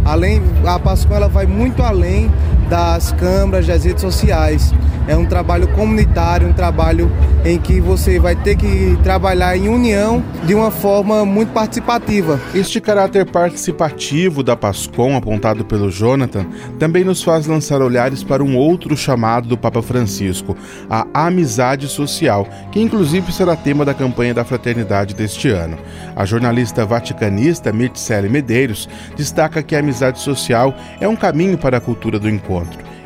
Além, 0.04 0.42
a 0.64 0.78
Pascoal 0.78 1.16
ela 1.16 1.28
vai 1.28 1.46
muito 1.46 1.82
além 1.82 2.30
das 2.68 3.12
câmaras, 3.12 3.66
das 3.66 3.84
redes 3.84 4.02
sociais. 4.02 4.72
É 5.08 5.16
um 5.16 5.24
trabalho 5.24 5.68
comunitário, 5.68 6.48
um 6.48 6.52
trabalho 6.52 7.10
em 7.44 7.58
que 7.58 7.80
você 7.80 8.18
vai 8.18 8.34
ter 8.34 8.56
que 8.56 8.98
trabalhar 9.04 9.56
em 9.56 9.68
união 9.68 10.22
de 10.44 10.52
uma 10.52 10.70
forma 10.70 11.24
muito 11.24 11.52
participativa. 11.52 12.40
Este 12.52 12.80
caráter 12.80 13.24
participativo 13.24 14.42
da 14.42 14.56
Pascom, 14.56 15.16
apontado 15.16 15.64
pelo 15.64 15.90
Jonathan, 15.90 16.44
também 16.76 17.04
nos 17.04 17.22
faz 17.22 17.46
lançar 17.46 17.80
olhares 17.80 18.24
para 18.24 18.42
um 18.42 18.56
outro 18.56 18.96
chamado 18.96 19.48
do 19.48 19.56
Papa 19.56 19.80
Francisco, 19.80 20.56
a 20.90 21.06
amizade 21.14 21.86
social, 21.86 22.48
que 22.72 22.80
inclusive 22.80 23.32
será 23.32 23.54
tema 23.54 23.84
da 23.84 23.94
campanha 23.94 24.34
da 24.34 24.44
fraternidade 24.44 25.14
deste 25.14 25.48
ano. 25.48 25.78
A 26.16 26.24
jornalista 26.24 26.84
vaticanista 26.84 27.72
Mircele 27.72 28.28
Medeiros 28.28 28.88
destaca 29.14 29.62
que 29.62 29.76
a 29.76 29.78
amizade 29.78 30.18
social 30.18 30.74
é 31.00 31.06
um 31.06 31.14
caminho 31.14 31.56
para 31.56 31.76
a 31.76 31.80
cultura 31.80 32.18
do 32.18 32.28
encontro 32.28 32.55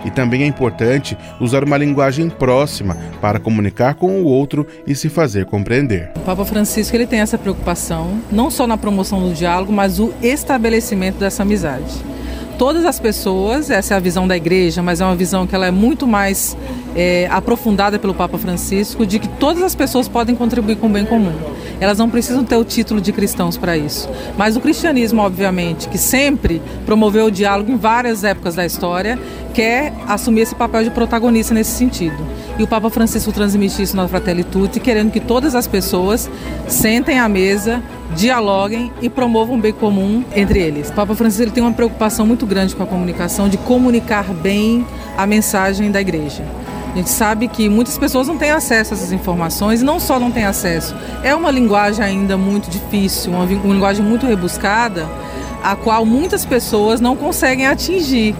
e 0.04 0.10
também 0.10 0.42
é 0.42 0.46
importante 0.46 1.16
usar 1.40 1.64
uma 1.64 1.76
linguagem 1.76 2.28
próxima 2.28 2.96
para 3.20 3.38
comunicar 3.38 3.94
com 3.94 4.20
o 4.20 4.24
outro 4.24 4.66
e 4.86 4.94
se 4.94 5.08
fazer 5.08 5.46
compreender. 5.46 6.10
O 6.16 6.20
Papa 6.20 6.44
Francisco 6.44 6.96
ele 6.96 7.06
tem 7.06 7.20
essa 7.20 7.38
preocupação, 7.38 8.20
não 8.30 8.50
só 8.50 8.66
na 8.66 8.78
promoção 8.78 9.20
do 9.28 9.34
diálogo, 9.34 9.72
mas 9.72 9.98
o 9.98 10.12
estabelecimento 10.22 11.18
dessa 11.18 11.42
amizade. 11.42 12.04
Todas 12.58 12.84
as 12.84 13.00
pessoas, 13.00 13.70
essa 13.70 13.94
é 13.94 13.96
a 13.96 14.00
visão 14.00 14.28
da 14.28 14.36
igreja, 14.36 14.82
mas 14.82 15.00
é 15.00 15.04
uma 15.04 15.16
visão 15.16 15.46
que 15.46 15.54
ela 15.54 15.66
é 15.66 15.70
muito 15.70 16.06
mais 16.06 16.54
é, 16.94 17.26
aprofundada 17.30 17.98
pelo 17.98 18.12
Papa 18.12 18.36
Francisco, 18.36 19.06
de 19.06 19.18
que 19.18 19.28
todas 19.28 19.62
as 19.62 19.74
pessoas 19.74 20.08
podem 20.08 20.34
contribuir 20.34 20.76
com 20.76 20.86
o 20.86 20.90
bem 20.90 21.06
comum. 21.06 21.32
Elas 21.80 21.98
não 21.98 22.10
precisam 22.10 22.44
ter 22.44 22.56
o 22.56 22.64
título 22.64 23.00
de 23.00 23.12
cristãos 23.12 23.56
para 23.56 23.76
isso. 23.76 24.08
Mas 24.36 24.54
o 24.54 24.60
cristianismo, 24.60 25.22
obviamente, 25.22 25.88
que 25.88 25.96
sempre 25.96 26.60
promoveu 26.84 27.26
o 27.26 27.30
diálogo 27.30 27.72
em 27.72 27.76
várias 27.76 28.22
épocas 28.22 28.54
da 28.54 28.66
história, 28.66 29.18
quer 29.54 29.92
assumir 30.06 30.42
esse 30.42 30.54
papel 30.54 30.84
de 30.84 30.90
protagonista 30.90 31.54
nesse 31.54 31.70
sentido. 31.70 32.18
E 32.58 32.62
o 32.62 32.66
Papa 32.66 32.90
Francisco 32.90 33.32
transmite 33.32 33.82
isso 33.82 33.96
na 33.96 34.06
Fratelli 34.06 34.44
Tutti, 34.44 34.78
querendo 34.78 35.10
que 35.10 35.20
todas 35.20 35.54
as 35.54 35.66
pessoas 35.66 36.30
sentem 36.68 37.18
à 37.18 37.28
mesa, 37.28 37.82
dialoguem 38.14 38.92
e 39.00 39.08
promovam 39.08 39.56
um 39.56 39.60
bem 39.60 39.72
comum 39.72 40.22
entre 40.36 40.60
eles. 40.60 40.90
O 40.90 40.92
Papa 40.92 41.14
Francisco 41.14 41.52
tem 41.52 41.62
uma 41.62 41.72
preocupação 41.72 42.26
muito 42.26 42.44
grande 42.44 42.76
com 42.76 42.82
a 42.82 42.86
comunicação, 42.86 43.48
de 43.48 43.56
comunicar 43.56 44.24
bem 44.34 44.86
a 45.16 45.26
mensagem 45.26 45.90
da 45.90 46.00
igreja. 46.00 46.44
A 46.92 46.96
gente 46.96 47.10
sabe 47.10 47.46
que 47.46 47.68
muitas 47.68 47.96
pessoas 47.96 48.26
não 48.26 48.36
têm 48.36 48.50
acesso 48.50 48.92
a 48.92 48.96
essas 48.96 49.12
informações 49.12 49.80
e 49.80 49.84
não 49.84 50.00
só 50.00 50.18
não 50.18 50.30
têm 50.30 50.44
acesso, 50.44 50.94
é 51.22 51.34
uma 51.34 51.50
linguagem 51.50 52.04
ainda 52.04 52.36
muito 52.36 52.68
difícil, 52.68 53.32
uma, 53.32 53.44
uma 53.44 53.74
linguagem 53.74 54.04
muito 54.04 54.26
rebuscada, 54.26 55.08
a 55.62 55.76
qual 55.76 56.04
muitas 56.04 56.44
pessoas 56.44 57.00
não 57.00 57.14
conseguem 57.14 57.66
atingir 57.66 58.34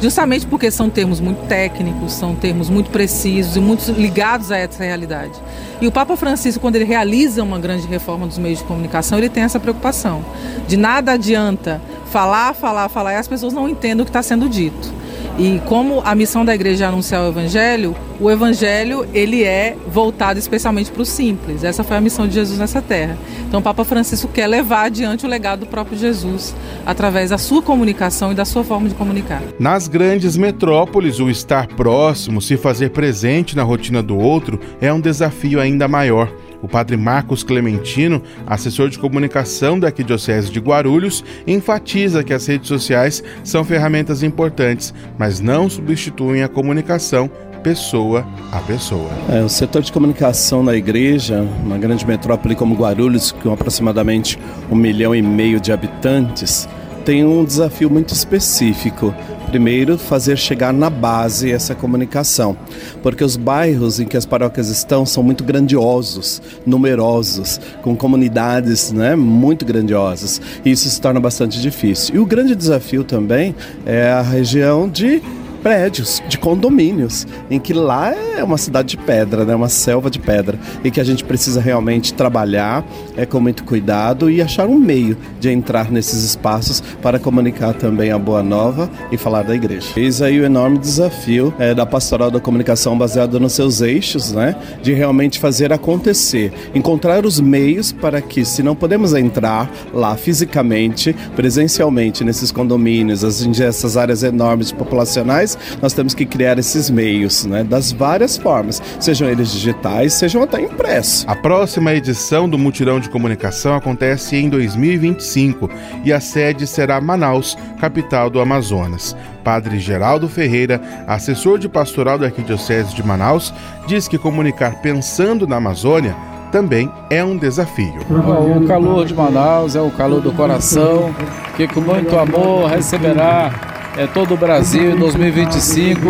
justamente 0.00 0.46
porque 0.46 0.70
são 0.70 0.90
termos 0.90 1.20
muito 1.20 1.46
técnicos, 1.46 2.12
são 2.12 2.34
termos 2.34 2.68
muito 2.68 2.90
precisos 2.90 3.56
e 3.56 3.60
muito 3.60 3.90
ligados 3.92 4.50
a 4.50 4.58
essa 4.58 4.84
realidade. 4.84 5.32
E 5.80 5.86
o 5.86 5.92
Papa 5.92 6.16
Francisco, 6.16 6.60
quando 6.60 6.76
ele 6.76 6.84
realiza 6.84 7.42
uma 7.42 7.58
grande 7.58 7.86
reforma 7.86 8.26
dos 8.26 8.36
meios 8.36 8.58
de 8.58 8.64
comunicação, 8.64 9.16
ele 9.16 9.28
tem 9.28 9.44
essa 9.44 9.58
preocupação. 9.58 10.22
De 10.66 10.76
nada 10.76 11.12
adianta 11.12 11.80
falar, 12.10 12.54
falar, 12.54 12.88
falar 12.88 13.14
e 13.14 13.16
as 13.16 13.28
pessoas 13.28 13.52
não 13.52 13.68
entendem 13.68 14.02
o 14.02 14.04
que 14.04 14.10
está 14.10 14.22
sendo 14.22 14.48
dito. 14.48 14.92
E 15.36 15.60
como 15.66 16.00
a 16.04 16.14
missão 16.14 16.44
da 16.44 16.54
igreja 16.54 16.84
é 16.84 16.88
anunciar 16.88 17.22
o 17.24 17.28
evangelho, 17.28 17.96
o 18.20 18.30
evangelho 18.30 19.04
ele 19.12 19.42
é 19.42 19.76
voltado 19.88 20.38
especialmente 20.38 20.92
para 20.92 21.02
o 21.02 21.04
simples. 21.04 21.64
Essa 21.64 21.82
foi 21.82 21.96
a 21.96 22.00
missão 22.00 22.28
de 22.28 22.34
Jesus 22.34 22.58
nessa 22.58 22.80
terra. 22.80 23.18
Então 23.48 23.58
o 23.58 23.62
Papa 23.62 23.84
Francisco 23.84 24.28
quer 24.28 24.46
levar 24.46 24.84
adiante 24.84 25.26
o 25.26 25.28
legado 25.28 25.60
do 25.60 25.66
próprio 25.66 25.98
Jesus 25.98 26.54
através 26.86 27.30
da 27.30 27.38
sua 27.38 27.60
comunicação 27.62 28.30
e 28.30 28.34
da 28.34 28.44
sua 28.44 28.62
forma 28.62 28.88
de 28.88 28.94
comunicar. 28.94 29.42
Nas 29.58 29.88
grandes 29.88 30.36
metrópoles, 30.36 31.18
o 31.18 31.28
estar 31.28 31.66
próximo, 31.66 32.40
se 32.40 32.56
fazer 32.56 32.90
presente 32.90 33.56
na 33.56 33.64
rotina 33.64 34.02
do 34.02 34.16
outro 34.16 34.60
é 34.80 34.92
um 34.92 35.00
desafio 35.00 35.60
ainda 35.60 35.88
maior. 35.88 36.32
O 36.64 36.68
padre 36.68 36.96
Marcos 36.96 37.42
Clementino, 37.42 38.22
assessor 38.46 38.88
de 38.88 38.98
comunicação 38.98 39.78
da 39.78 39.88
Arquidiocese 39.88 40.50
de 40.50 40.60
Guarulhos, 40.60 41.22
enfatiza 41.46 42.24
que 42.24 42.32
as 42.32 42.46
redes 42.46 42.68
sociais 42.68 43.22
são 43.44 43.62
ferramentas 43.62 44.22
importantes, 44.22 44.94
mas 45.18 45.40
não 45.40 45.68
substituem 45.68 46.42
a 46.42 46.48
comunicação 46.48 47.30
pessoa 47.62 48.26
a 48.50 48.60
pessoa. 48.60 49.10
É, 49.28 49.42
o 49.42 49.48
setor 49.48 49.82
de 49.82 49.92
comunicação 49.92 50.62
na 50.62 50.74
igreja, 50.74 51.46
uma 51.62 51.76
grande 51.76 52.06
metrópole 52.06 52.54
como 52.54 52.74
Guarulhos, 52.74 53.30
com 53.30 53.52
aproximadamente 53.52 54.38
um 54.70 54.74
milhão 54.74 55.14
e 55.14 55.20
meio 55.20 55.60
de 55.60 55.70
habitantes, 55.70 56.66
tem 57.04 57.24
um 57.24 57.44
desafio 57.44 57.90
muito 57.90 58.14
específico 58.14 59.14
primeiro 59.54 59.96
fazer 59.96 60.36
chegar 60.36 60.72
na 60.72 60.90
base 60.90 61.52
essa 61.52 61.76
comunicação, 61.76 62.56
porque 63.04 63.22
os 63.22 63.36
bairros 63.36 64.00
em 64.00 64.04
que 64.04 64.16
as 64.16 64.26
paróquias 64.26 64.68
estão 64.68 65.06
são 65.06 65.22
muito 65.22 65.44
grandiosos, 65.44 66.42
numerosos, 66.66 67.60
com 67.80 67.94
comunidades 67.94 68.90
né, 68.90 69.14
muito 69.14 69.64
grandiosas, 69.64 70.42
e 70.64 70.72
isso 70.72 70.90
se 70.90 71.00
torna 71.00 71.20
bastante 71.20 71.60
difícil. 71.60 72.16
E 72.16 72.18
o 72.18 72.26
grande 72.26 72.56
desafio 72.56 73.04
também 73.04 73.54
é 73.86 74.10
a 74.10 74.22
região 74.22 74.88
de 74.88 75.22
prédios, 75.64 76.22
de 76.28 76.36
condomínios, 76.36 77.26
em 77.50 77.58
que 77.58 77.72
lá 77.72 78.14
é 78.14 78.44
uma 78.44 78.58
cidade 78.58 78.88
de 78.88 78.98
pedra, 78.98 79.46
né? 79.46 79.54
uma 79.54 79.70
selva 79.70 80.10
de 80.10 80.18
pedra, 80.18 80.58
e 80.84 80.90
que 80.90 81.00
a 81.00 81.04
gente 81.04 81.24
precisa 81.24 81.58
realmente 81.58 82.12
trabalhar 82.12 82.84
é, 83.16 83.24
com 83.24 83.40
muito 83.40 83.64
cuidado 83.64 84.30
e 84.30 84.42
achar 84.42 84.66
um 84.66 84.78
meio 84.78 85.16
de 85.40 85.48
entrar 85.48 85.90
nesses 85.90 86.22
espaços 86.22 86.82
para 87.00 87.18
comunicar 87.18 87.72
também 87.72 88.10
a 88.10 88.18
boa 88.18 88.42
nova 88.42 88.90
e 89.10 89.16
falar 89.16 89.42
da 89.42 89.54
igreja. 89.54 89.88
Eis 89.96 90.20
aí 90.20 90.38
o 90.38 90.44
enorme 90.44 90.76
desafio 90.76 91.54
é, 91.58 91.72
da 91.72 91.86
pastoral 91.86 92.30
da 92.30 92.38
comunicação 92.38 92.98
baseada 92.98 93.40
nos 93.40 93.54
seus 93.54 93.80
eixos, 93.80 94.32
né? 94.32 94.54
de 94.82 94.92
realmente 94.92 95.38
fazer 95.38 95.72
acontecer, 95.72 96.52
encontrar 96.74 97.24
os 97.24 97.40
meios 97.40 97.90
para 97.90 98.20
que, 98.20 98.44
se 98.44 98.62
não 98.62 98.76
podemos 98.76 99.14
entrar 99.14 99.70
lá 99.94 100.14
fisicamente, 100.14 101.16
presencialmente 101.34 102.22
nesses 102.22 102.52
condomínios, 102.52 103.24
essas 103.24 103.96
áreas 103.96 104.22
enormes 104.22 104.70
populacionais, 104.70 105.53
nós 105.80 105.92
temos 105.92 106.14
que 106.14 106.24
criar 106.24 106.58
esses 106.58 106.90
meios, 106.90 107.44
né, 107.44 107.64
das 107.64 107.92
várias 107.92 108.36
formas, 108.36 108.82
sejam 109.00 109.28
eles 109.28 109.52
digitais, 109.52 110.14
sejam 110.14 110.42
até 110.42 110.60
impressos. 110.60 111.24
A 111.26 111.36
próxima 111.36 111.92
edição 111.94 112.48
do 112.48 112.58
Mutirão 112.58 113.00
de 113.00 113.10
Comunicação 113.10 113.74
acontece 113.74 114.36
em 114.36 114.48
2025 114.48 115.70
e 116.04 116.12
a 116.12 116.20
sede 116.20 116.66
será 116.66 117.00
Manaus, 117.00 117.56
capital 117.80 118.30
do 118.30 118.40
Amazonas. 118.40 119.16
Padre 119.42 119.78
Geraldo 119.78 120.28
Ferreira, 120.28 120.80
assessor 121.06 121.58
de 121.58 121.68
pastoral 121.68 122.18
da 122.18 122.26
Arquidiocese 122.26 122.94
de 122.94 123.06
Manaus, 123.06 123.52
diz 123.86 124.08
que 124.08 124.16
comunicar 124.16 124.80
pensando 124.80 125.46
na 125.46 125.56
Amazônia 125.56 126.16
também 126.50 126.88
é 127.10 127.22
um 127.22 127.36
desafio. 127.36 128.00
O 128.08 128.66
calor 128.66 129.04
de 129.04 129.12
Manaus 129.12 129.74
é 129.74 129.80
o 129.80 129.90
calor 129.90 130.20
do 130.20 130.32
coração, 130.32 131.12
que 131.56 131.66
com 131.66 131.80
muito 131.80 132.16
amor 132.16 132.70
receberá 132.70 133.73
é, 133.96 134.06
todo 134.06 134.34
o 134.34 134.36
Brasil 134.36 134.90
em 134.92 134.96
2025 134.96 136.00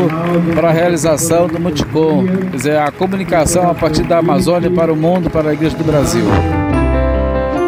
para 0.55 0.69
a 0.69 0.73
realização 0.73 1.47
do 1.47 1.61
Multicom, 1.61 2.27
quer 2.27 2.57
dizer, 2.57 2.79
a 2.79 2.91
comunicação 2.91 3.71
a 3.71 3.75
partir 3.75 4.03
da 4.03 4.19
Amazônia 4.19 4.71
para 4.71 4.93
o 4.93 4.97
mundo, 4.97 5.31
para 5.31 5.51
a 5.51 5.53
Igreja 5.53 5.77
do 5.77 5.85
Brasil. 5.85 6.25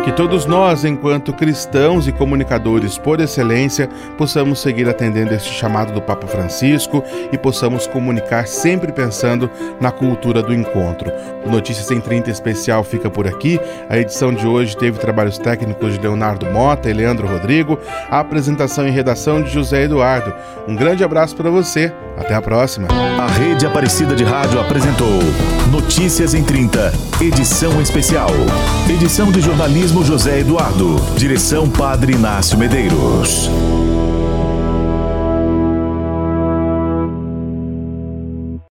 Que 0.06 0.12
todos 0.12 0.46
nós, 0.46 0.84
enquanto 0.84 1.32
cristãos 1.32 2.06
e 2.06 2.12
comunicadores 2.12 2.96
por 2.96 3.18
excelência, 3.18 3.88
possamos 4.16 4.60
seguir 4.60 4.88
atendendo 4.88 5.34
este 5.34 5.52
chamado 5.52 5.92
do 5.92 6.00
Papa 6.00 6.28
Francisco 6.28 7.02
e 7.32 7.36
possamos 7.36 7.88
comunicar 7.88 8.46
sempre 8.46 8.92
pensando 8.92 9.50
na 9.80 9.90
cultura 9.90 10.44
do 10.44 10.54
encontro. 10.54 11.10
O 11.44 11.50
Notícias 11.50 11.90
em 11.90 12.00
30 12.00 12.30
especial 12.30 12.84
fica 12.84 13.10
por 13.10 13.26
aqui. 13.26 13.58
A 13.90 13.98
edição 13.98 14.32
de 14.32 14.46
hoje 14.46 14.76
teve 14.76 14.96
trabalhos 15.00 15.38
técnicos 15.38 15.94
de 15.94 15.98
Leonardo 15.98 16.46
Mota 16.52 16.88
e 16.88 16.92
Leandro 16.92 17.26
Rodrigo, 17.26 17.76
a 18.08 18.20
apresentação 18.20 18.86
e 18.86 18.92
redação 18.92 19.42
de 19.42 19.50
José 19.50 19.82
Eduardo. 19.82 20.32
Um 20.68 20.76
grande 20.76 21.02
abraço 21.02 21.34
para 21.34 21.50
você. 21.50 21.92
Até 22.16 22.32
a 22.32 22.40
próxima. 22.40 22.86
A 23.20 23.26
Rede 23.26 23.66
Aparecida 23.66 24.14
de 24.14 24.22
Rádio 24.22 24.60
apresentou 24.60 25.18
Notícias 25.76 26.32
em 26.32 26.42
30, 26.42 26.90
edição 27.20 27.82
especial. 27.82 28.30
Edição 28.88 29.30
de 29.30 29.42
jornalismo 29.42 30.02
José 30.02 30.40
Eduardo. 30.40 30.96
Direção 31.18 31.68
Padre 31.68 32.14
Inácio 32.14 32.56
Medeiros. 32.56 33.50